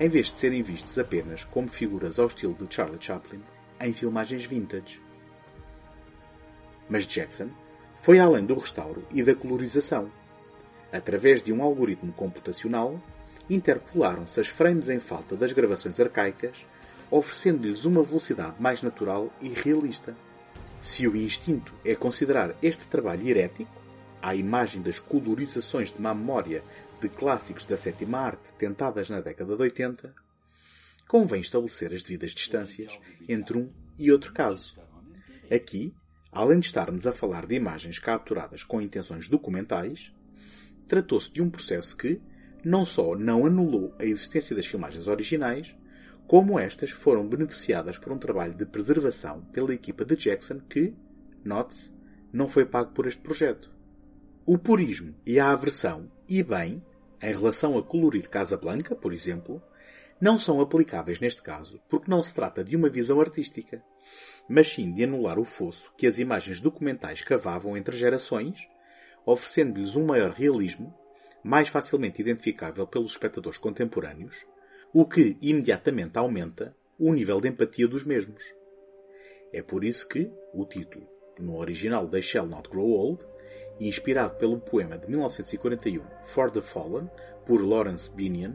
em 0.00 0.08
vez 0.08 0.30
de 0.30 0.38
serem 0.38 0.62
vistos 0.62 0.98
apenas 0.98 1.44
como 1.44 1.68
figuras 1.68 2.18
ao 2.18 2.26
estilo 2.26 2.54
de 2.54 2.74
Charlie 2.74 2.96
Chaplin 2.98 3.42
em 3.78 3.92
filmagens 3.92 4.46
vintage. 4.46 4.98
Mas 6.88 7.06
Jackson 7.06 7.50
foi 8.00 8.18
além 8.18 8.46
do 8.46 8.54
restauro 8.54 9.04
e 9.10 9.22
da 9.22 9.34
colorização. 9.34 10.10
Através 10.90 11.42
de 11.42 11.52
um 11.52 11.62
algoritmo 11.62 12.14
computacional, 12.14 12.98
interpolaram-se 13.48 14.40
as 14.40 14.48
frames 14.48 14.88
em 14.88 14.98
falta 14.98 15.36
das 15.36 15.52
gravações 15.52 16.00
arcaicas, 16.00 16.66
oferecendo-lhes 17.10 17.84
uma 17.84 18.02
velocidade 18.02 18.56
mais 18.58 18.80
natural 18.80 19.30
e 19.38 19.50
realista. 19.50 20.16
Se 20.80 21.06
o 21.06 21.14
instinto 21.14 21.74
é 21.84 21.94
considerar 21.94 22.56
este 22.62 22.86
trabalho 22.86 23.28
herético, 23.28 23.70
à 24.22 24.34
imagem 24.34 24.80
das 24.80 24.98
colorizações 24.98 25.92
de 25.92 26.00
má 26.00 26.14
memória 26.14 26.62
de 27.00 27.08
clássicos 27.08 27.64
da 27.64 27.76
sétima 27.76 28.18
arte 28.18 28.52
tentadas 28.58 29.08
na 29.08 29.20
década 29.20 29.56
de 29.56 29.62
80, 29.62 30.14
convém 31.08 31.40
estabelecer 31.40 31.92
as 31.92 32.02
devidas 32.02 32.32
distâncias 32.32 32.98
entre 33.28 33.58
um 33.58 33.72
e 33.98 34.12
outro 34.12 34.32
caso. 34.32 34.78
Aqui, 35.50 35.94
além 36.30 36.60
de 36.60 36.66
estarmos 36.66 37.06
a 37.06 37.12
falar 37.12 37.46
de 37.46 37.54
imagens 37.54 37.98
capturadas 37.98 38.62
com 38.62 38.80
intenções 38.80 39.28
documentais, 39.28 40.14
tratou-se 40.86 41.32
de 41.32 41.42
um 41.42 41.50
processo 41.50 41.96
que 41.96 42.20
não 42.64 42.84
só 42.84 43.16
não 43.16 43.46
anulou 43.46 43.94
a 43.98 44.04
existência 44.04 44.54
das 44.54 44.66
filmagens 44.66 45.06
originais, 45.06 45.74
como 46.26 46.60
estas 46.60 46.90
foram 46.90 47.26
beneficiadas 47.26 47.98
por 47.98 48.12
um 48.12 48.18
trabalho 48.18 48.54
de 48.54 48.66
preservação 48.66 49.42
pela 49.52 49.74
equipa 49.74 50.04
de 50.04 50.14
Jackson 50.14 50.60
que, 50.60 50.94
note-se, 51.44 51.90
não 52.32 52.46
foi 52.46 52.64
pago 52.64 52.92
por 52.92 53.06
este 53.06 53.20
projeto. 53.20 53.72
O 54.46 54.56
purismo 54.56 55.14
e 55.26 55.40
a 55.40 55.50
aversão, 55.50 56.10
e 56.28 56.42
bem, 56.42 56.82
em 57.22 57.32
relação 57.32 57.76
a 57.76 57.82
colorir 57.82 58.28
Casablanca, 58.28 58.94
por 58.94 59.12
exemplo, 59.12 59.62
não 60.20 60.38
são 60.38 60.60
aplicáveis 60.60 61.20
neste 61.20 61.42
caso 61.42 61.80
porque 61.88 62.10
não 62.10 62.22
se 62.22 62.34
trata 62.34 62.62
de 62.62 62.76
uma 62.76 62.88
visão 62.88 63.20
artística, 63.20 63.82
mas 64.48 64.68
sim 64.68 64.92
de 64.92 65.04
anular 65.04 65.38
o 65.38 65.44
fosso 65.44 65.92
que 65.96 66.06
as 66.06 66.18
imagens 66.18 66.60
documentais 66.60 67.22
cavavam 67.22 67.76
entre 67.76 67.96
gerações, 67.96 68.68
oferecendo-lhes 69.24 69.96
um 69.96 70.04
maior 70.04 70.32
realismo, 70.32 70.94
mais 71.42 71.68
facilmente 71.68 72.20
identificável 72.20 72.86
pelos 72.86 73.12
espectadores 73.12 73.58
contemporâneos, 73.58 74.46
o 74.92 75.06
que 75.06 75.38
imediatamente 75.40 76.18
aumenta 76.18 76.76
o 76.98 77.12
nível 77.12 77.40
de 77.40 77.48
empatia 77.48 77.88
dos 77.88 78.04
mesmos. 78.04 78.42
É 79.52 79.62
por 79.62 79.84
isso 79.84 80.06
que 80.06 80.30
o 80.52 80.66
título, 80.66 81.08
no 81.38 81.56
original 81.56 82.08
They 82.08 82.22
Shall 82.22 82.46
Not 82.46 82.68
Grow 82.68 82.90
Old, 82.90 83.24
inspirado 83.88 84.34
pelo 84.34 84.58
poema 84.58 84.98
de 84.98 85.08
1941 85.08 86.02
For 86.24 86.50
the 86.50 86.60
Fallen, 86.60 87.08
por 87.46 87.62
Lawrence 87.62 88.12
Binion, 88.14 88.52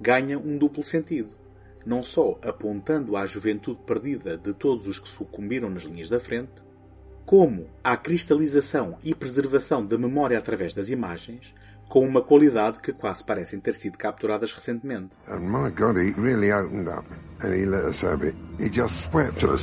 ganha 0.00 0.38
um 0.38 0.56
duplo 0.56 0.82
sentido, 0.82 1.34
não 1.84 2.02
só 2.02 2.38
apontando 2.42 3.16
à 3.16 3.26
juventude 3.26 3.80
perdida 3.86 4.36
de 4.36 4.52
todos 4.54 4.86
os 4.86 4.98
que 4.98 5.08
sucumbiram 5.08 5.70
nas 5.70 5.84
linhas 5.84 6.08
da 6.08 6.20
frente, 6.20 6.62
como 7.24 7.68
à 7.82 7.96
cristalização 7.96 8.98
e 9.04 9.14
preservação 9.14 9.84
da 9.84 9.96
memória 9.96 10.36
através 10.36 10.74
das 10.74 10.90
imagens, 10.90 11.54
com 11.88 12.06
uma 12.06 12.22
qualidade 12.22 12.78
que 12.78 12.92
quase 12.92 13.24
parecem 13.24 13.58
ter 13.58 13.74
sido 13.74 13.98
capturadas 13.98 14.52
recentemente. 14.52 15.10
And 15.28 15.40
my 15.40 15.70
God, 15.70 15.96
he 15.96 16.12
really 16.20 16.52
opened 16.52 16.88
up 16.88 17.04
and 17.42 17.54
he 17.54 17.66
let 17.66 17.84
us 17.84 18.02
have 18.04 18.26
it. 18.26 18.36
He 18.58 18.68
just 18.68 19.10
swept 19.10 19.44
us. 19.44 19.62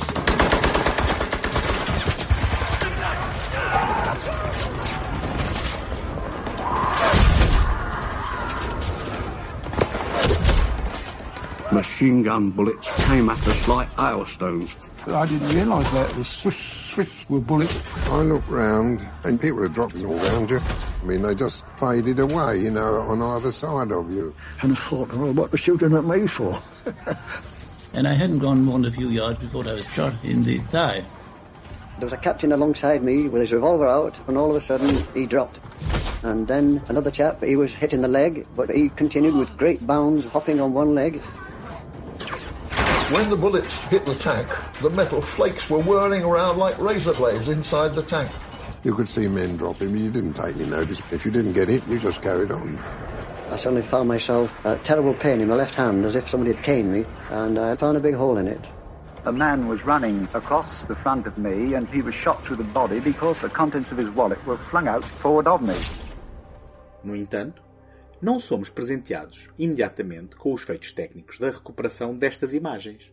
Machine 11.78 12.24
gun 12.24 12.50
bullets 12.50 12.88
came 13.06 13.30
at 13.30 13.46
us 13.46 13.68
like 13.68 13.88
hailstones. 13.94 14.76
I 15.06 15.24
didn't 15.26 15.48
realise 15.50 15.88
that. 15.92 16.10
The 16.10 16.24
swish, 16.24 16.90
swish 16.90 17.28
were 17.28 17.38
bullets. 17.38 17.80
I 18.06 18.22
looked 18.22 18.48
round 18.48 19.08
and 19.22 19.40
people 19.40 19.58
were 19.58 19.68
dropping 19.68 20.04
all 20.04 20.16
round 20.16 20.50
you. 20.50 20.58
I 20.58 21.04
mean, 21.04 21.22
they 21.22 21.36
just 21.36 21.64
faded 21.76 22.18
away, 22.18 22.58
you 22.58 22.72
know, 22.72 22.96
on 22.96 23.22
either 23.22 23.52
side 23.52 23.92
of 23.92 24.10
you. 24.10 24.34
And 24.60 24.72
I 24.72 24.74
thought, 24.74 25.14
well, 25.14 25.32
what 25.32 25.52
were 25.52 25.58
shooting 25.58 25.92
at 25.94 26.04
me 26.04 26.26
for? 26.26 26.60
and 27.94 28.08
I 28.08 28.14
hadn't 28.14 28.38
gone 28.38 28.64
more 28.64 28.80
than 28.80 28.86
a 28.86 28.92
few 28.92 29.10
yards 29.10 29.38
before 29.38 29.62
I 29.68 29.74
was 29.74 29.86
shot 29.86 30.14
in 30.24 30.42
the 30.42 30.58
thigh. 30.58 31.04
There 31.98 32.06
was 32.06 32.12
a 32.12 32.16
captain 32.16 32.50
alongside 32.50 33.04
me 33.04 33.28
with 33.28 33.40
his 33.40 33.52
revolver 33.52 33.86
out, 33.86 34.18
and 34.26 34.36
all 34.36 34.50
of 34.50 34.56
a 34.56 34.60
sudden 34.60 35.00
he 35.14 35.26
dropped. 35.26 35.60
And 36.24 36.48
then 36.48 36.82
another 36.88 37.12
chap, 37.12 37.44
he 37.44 37.54
was 37.54 37.72
hit 37.72 37.92
in 37.92 38.02
the 38.02 38.08
leg, 38.08 38.48
but 38.56 38.68
he 38.68 38.88
continued 38.88 39.36
with 39.36 39.56
great 39.56 39.86
bounds, 39.86 40.26
hopping 40.26 40.60
on 40.60 40.74
one 40.74 40.96
leg. 40.96 41.22
When 43.10 43.30
the 43.30 43.36
bullets 43.36 43.74
hit 43.88 44.04
the 44.04 44.14
tank, 44.14 44.46
the 44.82 44.90
metal 44.90 45.22
flakes 45.22 45.70
were 45.70 45.78
whirling 45.78 46.24
around 46.24 46.58
like 46.58 46.78
razor 46.78 47.14
blades 47.14 47.48
inside 47.48 47.94
the 47.94 48.02
tank. 48.02 48.30
You 48.84 48.92
could 48.92 49.08
see 49.08 49.26
men 49.28 49.56
dropping, 49.56 49.92
but 49.92 50.00
you 50.00 50.10
didn't 50.10 50.34
take 50.34 50.56
any 50.56 50.66
notice. 50.66 51.00
If 51.10 51.24
you 51.24 51.30
didn't 51.30 51.54
get 51.54 51.70
hit, 51.70 51.86
you 51.88 51.98
just 51.98 52.20
carried 52.20 52.52
on. 52.52 52.78
I 53.50 53.56
suddenly 53.56 53.80
found 53.80 54.08
myself 54.08 54.54
a 54.66 54.76
terrible 54.76 55.14
pain 55.14 55.40
in 55.40 55.48
my 55.48 55.54
left 55.54 55.74
hand, 55.74 56.04
as 56.04 56.16
if 56.16 56.28
somebody 56.28 56.52
had 56.52 56.62
caned 56.62 56.92
me, 56.92 57.06
and 57.30 57.58
I 57.58 57.76
found 57.76 57.96
a 57.96 58.00
big 58.00 58.14
hole 58.14 58.36
in 58.36 58.46
it. 58.46 58.60
A 59.24 59.32
man 59.32 59.68
was 59.68 59.86
running 59.86 60.28
across 60.34 60.84
the 60.84 60.94
front 60.94 61.26
of 61.26 61.38
me, 61.38 61.72
and 61.72 61.88
he 61.88 62.02
was 62.02 62.14
shot 62.14 62.44
through 62.44 62.56
the 62.56 62.64
body 62.64 63.00
because 63.00 63.40
the 63.40 63.48
contents 63.48 63.90
of 63.90 63.96
his 63.96 64.10
wallet 64.10 64.44
were 64.44 64.58
flung 64.58 64.86
out 64.86 65.02
forward 65.02 65.46
of 65.46 65.62
me. 65.62 65.74
No 67.04 67.14
entanto, 67.14 67.62
não 68.20 68.40
somos 68.40 68.68
presenteados 68.68 69.48
imediatamente 69.56 70.34
com 70.34 70.52
os 70.52 70.62
feitos 70.62 70.90
técnicos 70.90 71.38
da 71.38 71.50
recuperação 71.50 72.16
destas 72.16 72.52
imagens. 72.52 73.12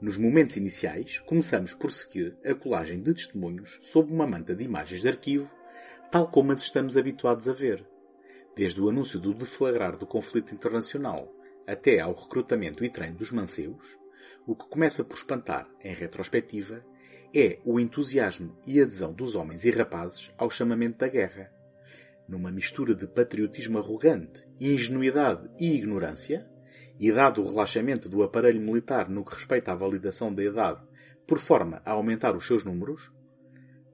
Nos 0.00 0.16
momentos 0.16 0.56
iniciais, 0.56 1.18
começamos 1.20 1.74
por 1.74 1.92
seguir 1.92 2.36
a 2.44 2.54
colagem 2.54 3.00
de 3.00 3.12
testemunhos 3.12 3.78
sob 3.82 4.10
uma 4.10 4.26
manta 4.26 4.54
de 4.54 4.64
imagens 4.64 5.02
de 5.02 5.08
arquivo, 5.08 5.54
tal 6.10 6.28
como 6.28 6.50
as 6.50 6.62
estamos 6.62 6.96
habituados 6.96 7.46
a 7.46 7.52
ver. 7.52 7.86
Desde 8.56 8.80
o 8.80 8.88
anúncio 8.88 9.20
do 9.20 9.34
deflagrar 9.34 9.98
do 9.98 10.06
conflito 10.06 10.54
internacional 10.54 11.30
até 11.66 12.00
ao 12.00 12.14
recrutamento 12.14 12.82
e 12.84 12.88
treino 12.88 13.16
dos 13.16 13.30
mancebos, 13.30 13.98
o 14.46 14.56
que 14.56 14.66
começa 14.66 15.04
por 15.04 15.14
espantar, 15.14 15.68
em 15.84 15.94
retrospectiva, 15.94 16.84
é 17.34 17.58
o 17.64 17.78
entusiasmo 17.78 18.56
e 18.66 18.80
adesão 18.80 19.12
dos 19.12 19.34
homens 19.34 19.64
e 19.64 19.70
rapazes 19.70 20.32
ao 20.36 20.50
chamamento 20.50 20.98
da 20.98 21.08
guerra 21.08 21.52
numa 22.28 22.50
mistura 22.50 22.94
de 22.94 23.06
patriotismo 23.06 23.78
arrogante, 23.78 24.46
ingenuidade 24.60 25.48
e 25.58 25.74
ignorância, 25.76 26.48
e 26.98 27.10
dado 27.10 27.42
o 27.42 27.48
relaxamento 27.48 28.08
do 28.08 28.22
aparelho 28.22 28.60
militar 28.60 29.08
no 29.08 29.24
que 29.24 29.34
respeita 29.34 29.72
à 29.72 29.74
validação 29.74 30.32
da 30.32 30.44
idade, 30.44 30.80
por 31.26 31.38
forma 31.38 31.82
a 31.84 31.92
aumentar 31.92 32.36
os 32.36 32.46
seus 32.46 32.64
números, 32.64 33.10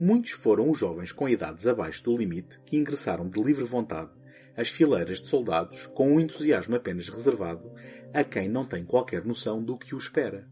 muitos 0.01 0.33
foram 0.33 0.71
os 0.71 0.79
jovens 0.79 1.12
com 1.12 1.29
idades 1.29 1.67
abaixo 1.67 2.05
do 2.05 2.17
limite 2.17 2.61
que 2.64 2.77
ingressaram 2.77 3.29
de 3.29 3.43
livre 3.43 3.64
vontade 3.64 4.11
às 4.57 4.69
fileiras 4.69 5.21
de 5.21 5.29
soldados 5.29 5.87
com 5.95 6.14
um 6.14 6.21
entusiasmo 6.21 6.77
apenas 6.77 7.09
reservado 7.09 7.73
a 8.12 8.25
quem 8.25 8.49
não 8.49 8.67
tem 8.67 8.85
qualquer 8.85 9.25
noção 9.25 9.62
do 9.62 9.79
que 9.79 9.95
o 9.95 9.99
espera. 9.99 10.49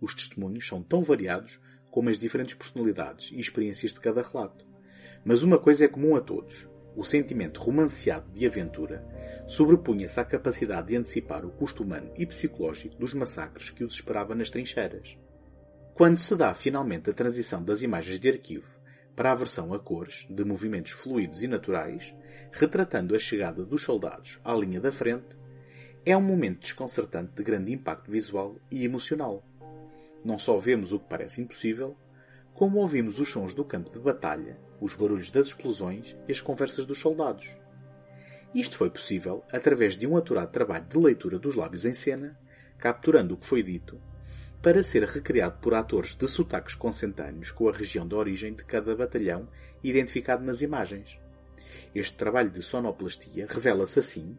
Os 0.00 0.14
testemunhos 0.14 0.66
são 0.66 0.82
tão 0.82 1.02
variados 1.02 1.60
como 1.90 2.08
as 2.08 2.18
diferentes 2.18 2.54
personalidades 2.54 3.30
e 3.32 3.40
experiências 3.40 3.92
de 3.92 4.00
cada 4.00 4.22
relato. 4.22 4.66
Mas 5.24 5.42
uma 5.42 5.58
coisa 5.58 5.84
é 5.84 5.88
comum 5.88 6.14
a 6.14 6.20
todos 6.20 6.68
o 6.98 7.04
sentimento 7.04 7.60
romanceado 7.60 8.28
de 8.32 8.44
aventura 8.44 9.06
sobrepunha-se 9.46 10.18
à 10.18 10.24
capacidade 10.24 10.88
de 10.88 10.96
antecipar 10.96 11.46
o 11.46 11.50
custo 11.50 11.84
humano 11.84 12.10
e 12.16 12.26
psicológico 12.26 12.96
dos 12.96 13.14
massacres 13.14 13.70
que 13.70 13.84
os 13.84 13.94
esperava 13.94 14.34
nas 14.34 14.50
trincheiras. 14.50 15.16
quando 15.94 16.16
se 16.16 16.34
dá 16.34 16.52
finalmente 16.54 17.08
a 17.08 17.12
transição 17.12 17.62
das 17.62 17.82
imagens 17.82 18.18
de 18.18 18.28
arquivo 18.28 18.68
para 19.14 19.30
a 19.30 19.34
versão 19.36 19.72
a 19.72 19.78
cores 19.78 20.26
de 20.28 20.44
movimentos 20.44 20.90
fluidos 20.90 21.40
e 21.40 21.46
naturais, 21.46 22.12
retratando 22.50 23.14
a 23.14 23.18
chegada 23.18 23.64
dos 23.64 23.82
soldados 23.82 24.40
à 24.44 24.52
linha 24.54 24.80
da 24.80 24.90
frente, 24.90 25.36
é 26.04 26.16
um 26.16 26.20
momento 26.20 26.62
desconcertante 26.62 27.32
de 27.34 27.42
grande 27.44 27.72
impacto 27.72 28.10
visual 28.10 28.56
e 28.70 28.84
emocional. 28.84 29.44
Não 30.24 30.36
só 30.38 30.56
vemos 30.56 30.92
o 30.92 30.98
que 30.98 31.08
parece 31.08 31.42
impossível, 31.42 31.96
como 32.58 32.80
ouvimos 32.80 33.20
os 33.20 33.30
sons 33.30 33.54
do 33.54 33.64
campo 33.64 33.88
de 33.88 34.00
batalha, 34.00 34.58
os 34.80 34.92
barulhos 34.92 35.30
das 35.30 35.46
explosões 35.46 36.16
e 36.26 36.32
as 36.32 36.40
conversas 36.40 36.84
dos 36.84 37.00
soldados. 37.00 37.56
Isto 38.52 38.76
foi 38.76 38.90
possível 38.90 39.44
através 39.52 39.94
de 39.94 40.08
um 40.08 40.16
aturado 40.16 40.50
trabalho 40.50 40.84
de 40.84 40.98
leitura 40.98 41.38
dos 41.38 41.54
lábios 41.54 41.84
em 41.84 41.94
cena, 41.94 42.36
capturando 42.76 43.34
o 43.34 43.36
que 43.36 43.46
foi 43.46 43.62
dito 43.62 44.00
para 44.60 44.82
ser 44.82 45.04
recriado 45.04 45.58
por 45.60 45.72
atores 45.72 46.16
de 46.16 46.26
sotaques 46.26 46.74
consentâneos 46.74 47.52
com 47.52 47.68
a 47.68 47.72
região 47.72 48.08
de 48.08 48.16
origem 48.16 48.52
de 48.52 48.64
cada 48.64 48.96
batalhão 48.96 49.48
identificado 49.80 50.44
nas 50.44 50.60
imagens. 50.60 51.16
Este 51.94 52.16
trabalho 52.16 52.50
de 52.50 52.60
sonoplastia 52.60 53.46
revela-se 53.48 54.00
assim 54.00 54.36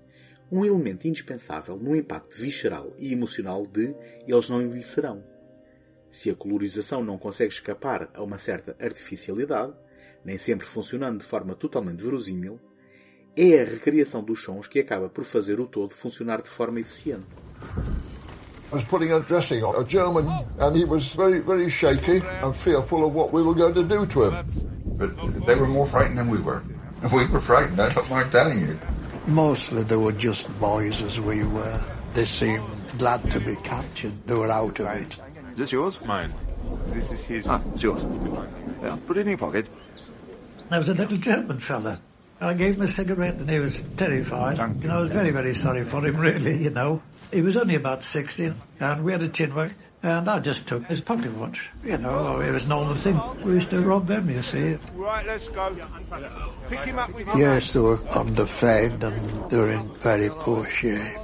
um 0.52 0.66
elemento 0.66 1.08
indispensável 1.08 1.78
no 1.78 1.96
impacto 1.96 2.36
visceral 2.36 2.94
e 2.98 3.14
emocional 3.14 3.66
de 3.66 3.96
Eles 4.28 4.50
Não 4.50 4.62
Envelhecerão. 4.62 5.24
Se 6.12 6.30
a 6.30 6.36
colorização 6.36 7.04
não 7.04 7.18
consegue 7.18 7.54
escapar 7.54 8.10
a 8.14 8.24
uma 8.24 8.38
certa 8.38 8.76
artificialidade, 8.80 9.74
nem 10.26 10.38
sempre 10.38 10.68
funcionando 10.68 11.20
de 11.20 11.26
forma 11.26 11.56
totalmente 11.56 12.04
verosímil, 12.04 12.60
é 13.36 13.62
a 13.62 13.66
recriação 13.66 14.24
dos 14.24 14.44
sons 14.44 14.68
que 14.68 14.80
acaba 14.80 15.10
por 15.10 15.24
fazer 15.24 15.60
o 15.60 15.68
todo 15.68 15.94
funcionar 15.94 16.42
de 16.42 16.50
forma 16.50 16.80
eficiente. 16.80 17.28
was 18.72 18.84
putting 18.84 19.12
a 19.12 19.20
dressing 19.20 19.64
on 19.64 19.82
a 19.82 19.86
German, 19.86 20.28
and 20.60 20.76
he 20.76 20.86
was 20.86 21.14
very, 21.14 21.40
very 21.40 21.70
shaky 21.70 22.22
and 22.44 22.56
fearful 22.56 23.06
of 23.06 23.14
what 23.14 23.32
we 23.32 23.42
were 23.42 23.56
going 23.56 23.74
to 23.74 23.84
do 23.84 24.06
to 24.06 24.26
him. 24.26 24.46
But 24.98 25.46
they 25.46 25.56
were 25.56 25.68
more 25.68 25.88
frightened 25.88 26.18
than 26.18 26.30
we 26.30 26.40
were. 26.40 26.62
We 27.14 27.26
were 27.28 27.40
frightened, 27.40 27.80
I 27.80 27.94
don't 27.94 28.10
mind 28.10 28.30
telling 28.30 28.60
you. 28.60 28.78
Mostly 29.26 29.84
they 29.84 29.96
were 29.96 30.12
just 30.12 30.48
boys 30.60 31.02
as 31.02 31.18
we 31.18 31.46
were. 31.46 31.80
They 32.14 32.26
seemed 32.26 32.64
glad 32.98 33.32
to 33.32 33.40
be 33.40 33.56
captured. 33.56 34.12
They 34.28 34.34
were 34.34 34.52
out 34.52 34.78
of 34.80 34.88
it. 34.88 35.16
Is 35.60 35.64
this 35.64 35.72
yours? 35.74 36.06
Mine. 36.06 36.34
This 36.86 37.12
is 37.12 37.20
his. 37.20 37.46
Ah, 37.46 37.62
it's 37.74 37.84
yours. 37.84 38.02
Yeah, 38.82 38.98
put 39.06 39.18
it 39.18 39.28
in 39.28 39.28
your 39.28 39.38
pocket. 39.38 39.68
There 40.70 40.80
was 40.80 40.88
a 40.88 40.94
little 40.94 41.18
German 41.18 41.60
fella. 41.60 42.00
I 42.40 42.54
gave 42.54 42.78
him 42.78 42.84
a 42.84 42.88
cigarette 42.88 43.36
and 43.36 43.50
he 43.50 43.60
was 43.60 43.84
terrified. 43.98 44.58
You 44.82 44.88
know, 44.88 45.00
I 45.00 45.02
was 45.02 45.12
very, 45.12 45.32
very 45.32 45.54
sorry 45.54 45.84
for 45.84 46.00
him, 46.08 46.16
really, 46.28 46.64
you 46.64 46.70
know. 46.70 47.02
He 47.34 47.42
was 47.42 47.58
only 47.58 47.76
about 47.76 48.04
16 48.04 48.56
and 48.80 49.04
we 49.04 49.12
had 49.12 49.22
a 49.22 49.28
tin 49.28 49.54
work 49.54 49.74
and 50.02 50.30
I 50.30 50.40
just 50.40 50.66
took 50.66 50.86
his 50.86 51.02
pocket 51.02 51.36
watch. 51.36 51.70
You 51.84 51.98
know, 51.98 52.40
it 52.40 52.54
was 52.54 52.64
a 52.64 52.68
normal 52.68 52.96
thing. 52.96 53.20
We 53.44 53.52
used 53.52 53.72
to 53.72 53.82
rob 53.82 54.08
them, 54.08 54.30
you 54.30 54.42
see. 54.42 54.78
Right, 54.96 55.28
let's 55.28 55.50
go. 55.50 55.76
Pick 56.70 56.80
him 56.80 57.00
up 57.00 57.14
with 57.14 57.28
Yes, 57.36 57.74
they 57.74 57.82
were 57.82 58.00
underfed 58.16 59.04
and 59.04 59.52
they 59.52 59.58
were 59.58 59.74
in 59.74 59.94
very 59.96 60.30
poor 60.30 60.66
shape. 60.70 61.18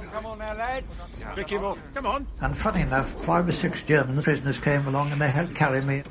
Pick 1.34 1.50
him 1.50 1.64
up. 1.64 1.78
Come 1.94 2.06
on. 2.06 2.26
And 2.40 2.56
funny 2.56 2.82
enough, 2.82 3.10
five 3.24 3.48
or 3.48 3.52
six 3.52 3.82
German 3.82 4.22
prisoners 4.22 4.58
came 4.58 4.86
along 4.86 5.12
and 5.12 5.20
they 5.20 5.28
helped 5.28 5.54
carry 5.54 5.82
me. 5.82 6.02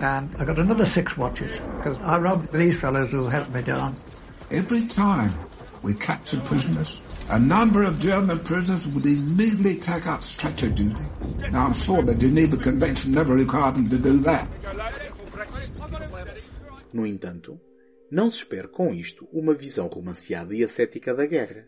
And 0.00 0.34
I 0.38 0.44
got 0.44 0.58
another 0.58 0.86
six 0.86 1.16
watches 1.16 1.60
because 1.76 2.00
I 2.02 2.18
robbed 2.18 2.52
these 2.52 2.80
fellows 2.80 3.10
who 3.10 3.26
helped 3.26 3.50
me 3.50 3.62
down. 3.62 3.96
Every 4.50 4.86
time 4.86 5.32
we 5.82 5.94
captured 5.94 6.44
prisoners, 6.44 7.00
a 7.28 7.38
number 7.38 7.82
of 7.84 7.98
German 7.98 8.38
prisoners 8.40 8.86
would 8.88 9.06
immediately 9.06 9.76
take 9.76 10.06
up 10.06 10.22
stretcher 10.22 10.68
duty. 10.68 11.04
Now, 11.50 11.66
I'm 11.66 11.74
sure 11.74 12.02
the 12.02 12.14
Geneva 12.14 12.56
Convention 12.56 13.12
never 13.12 13.34
required 13.34 13.76
them 13.76 13.88
to 13.88 13.98
do 13.98 14.18
that. 14.20 14.48
No 16.92 17.06
entanto, 17.06 17.60
não 18.10 18.30
se 18.30 18.38
espera 18.38 18.68
com 18.68 18.92
isto 18.94 19.26
uma 19.32 19.54
visão 19.54 19.88
romanceada 19.88 20.54
e 20.54 20.62
ascética 20.62 21.14
da 21.14 21.26
guerra. 21.26 21.66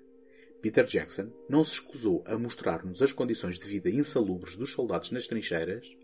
Peter 0.67 0.85
Jackson 0.85 1.31
não 1.49 1.63
se 1.63 1.75
escusou 1.75 2.25
a 2.27 2.37
mostrar-nos 2.37 3.01
as 3.01 3.13
condições 3.13 3.57
de 3.57 3.69
vida 3.69 3.89
insalubres 3.89 4.57
dos 4.57 4.73
soldados 4.73 5.13
nas 5.13 5.29
trincheiras, 5.29 5.97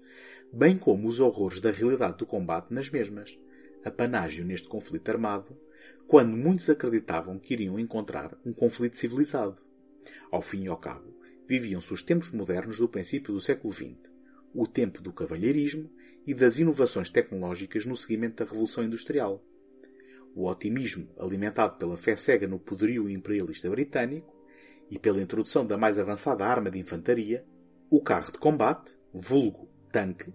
bem 0.52 0.78
como 0.78 1.08
os 1.08 1.18
horrores 1.18 1.60
da 1.60 1.72
realidade 1.72 2.18
do 2.18 2.26
combate 2.26 2.72
nas 2.72 2.88
mesmas, 2.88 3.36
apanágio 3.84 4.44
neste 4.44 4.68
conflito 4.68 5.08
armado, 5.08 5.58
quando 6.06 6.36
muitos 6.36 6.70
acreditavam 6.70 7.40
que 7.40 7.54
iriam 7.54 7.76
encontrar 7.76 8.38
um 8.46 8.52
conflito 8.52 8.96
civilizado. 8.96 9.60
Ao 10.30 10.40
fim 10.40 10.62
e 10.62 10.68
ao 10.68 10.76
cabo, 10.76 11.12
viviam-se 11.44 11.92
os 11.92 12.00
tempos 12.00 12.30
modernos 12.30 12.78
do 12.78 12.88
princípio 12.88 13.34
do 13.34 13.40
século 13.40 13.74
XX, 13.74 13.96
o 14.54 14.64
tempo 14.64 15.02
do 15.02 15.12
cavalheirismo 15.12 15.90
e 16.24 16.32
das 16.32 16.56
inovações 16.56 17.10
tecnológicas 17.10 17.84
no 17.84 17.96
seguimento 17.96 18.36
da 18.36 18.48
Revolução 18.48 18.84
Industrial. 18.84 19.44
O 20.36 20.48
otimismo, 20.48 21.08
alimentado 21.18 21.78
pela 21.78 21.96
fé 21.96 22.14
cega 22.14 22.46
no 22.46 22.60
poderio 22.60 23.10
imperialista 23.10 23.68
britânico 23.68 24.40
e 24.92 24.98
pela 24.98 25.22
introdução 25.22 25.66
da 25.66 25.78
mais 25.78 25.98
avançada 25.98 26.44
arma 26.44 26.70
de 26.70 26.78
infantaria, 26.78 27.46
o 27.88 27.98
carro 27.98 28.30
de 28.30 28.38
combate, 28.38 28.94
vulgo 29.10 29.66
tanque, 29.90 30.30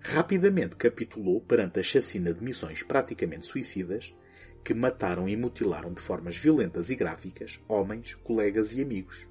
rapidamente 0.00 0.76
capitulou 0.76 1.42
perante 1.42 1.78
a 1.78 1.82
chacina 1.82 2.32
de 2.32 2.42
missões 2.42 2.82
praticamente 2.82 3.46
suicidas 3.46 4.16
que 4.64 4.72
mataram 4.72 5.28
e 5.28 5.36
mutilaram 5.36 5.92
de 5.92 6.00
formas 6.00 6.34
violentas 6.34 6.88
e 6.88 6.96
gráficas 6.96 7.60
homens, 7.68 8.14
colegas 8.14 8.74
e 8.74 8.80
amigos. 8.80 9.28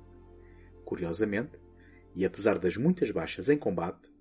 Curiosamente, 0.85 1.59
e 2.15 2.23
apesar 2.23 2.59
das 2.59 2.77
muitas 2.77 3.09
baixas 3.09 3.49
em 3.49 3.57
combate, 3.57 4.11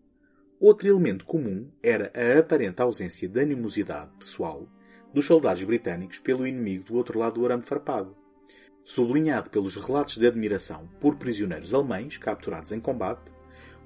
outro 0.58 0.88
elemento 0.88 1.26
comum 1.26 1.70
era 1.82 2.10
a 2.14 2.38
aparente 2.38 2.80
ausência 2.80 3.28
de 3.28 3.38
animosidade 3.38 4.16
pessoal 4.18 4.66
dos 5.12 5.26
soldados 5.26 5.64
britânicos 5.64 6.18
pelo 6.18 6.46
inimigo 6.46 6.84
do 6.84 6.94
outro 6.94 7.18
lado 7.18 7.34
do 7.34 7.44
arame 7.44 7.62
farpado, 7.62 8.16
sublinhado 8.90 9.50
pelos 9.50 9.76
relatos 9.76 10.16
de 10.16 10.26
admiração 10.26 10.88
por 10.98 11.14
prisioneiros 11.14 11.72
alemães 11.72 12.18
capturados 12.18 12.72
em 12.72 12.80
combate, 12.80 13.30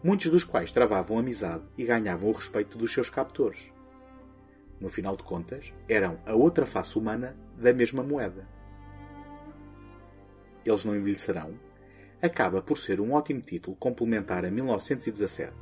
muitos 0.03 0.31
dos 0.31 0.45
quais 0.45 0.73
travavam 0.73 1.19
amizade 1.19 1.63
e 1.77 1.85
ganhavam 1.85 2.31
o 2.31 2.33
respeito 2.33 2.79
dos 2.79 2.91
seus 2.91 3.11
captores. 3.11 3.71
No 4.81 4.89
final 4.89 5.15
de 5.15 5.23
contas, 5.23 5.75
eram 5.87 6.19
a 6.25 6.35
outra 6.35 6.65
face 6.65 6.99
humana 6.99 7.37
da 7.55 7.71
mesma 7.75 8.03
moeda. 8.03 8.49
Eles 10.65 10.87
não 10.87 10.97
envelhecerão 10.97 11.53
acaba 12.23 12.63
por 12.63 12.79
ser 12.79 12.99
um 12.99 13.13
ótimo 13.13 13.43
título 13.43 13.77
complementar 13.77 14.47
a 14.47 14.51
1917, 14.51 15.53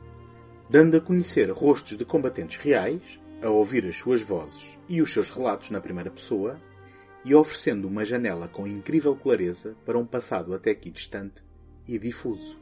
dando 0.71 0.97
a 0.97 1.01
conhecer 1.01 1.51
rostos 1.51 1.99
de 1.99 2.05
combatentes 2.05 2.63
reais, 2.63 3.21
a 3.43 3.49
ouvir 3.49 3.85
as 3.89 3.97
suas 3.97 4.23
vozes 4.23 4.79
e 4.89 5.03
os 5.03 5.13
seus 5.13 5.31
relatos 5.31 5.73
na 5.73 5.81
primeira 5.81 6.13
pessoa, 6.13 6.61
e 7.25 7.35
oferecendo 7.35 7.89
uma 7.89 8.05
janela 8.05 8.49
com 8.49 8.67
incrível 8.67 9.17
clareza 9.17 9.77
para 9.85 9.99
um 9.99 10.07
passado 10.07 10.55
até 10.55 10.71
aqui 10.71 10.91
distante 10.91 11.43
e 11.87 11.99
difuso. 11.99 12.62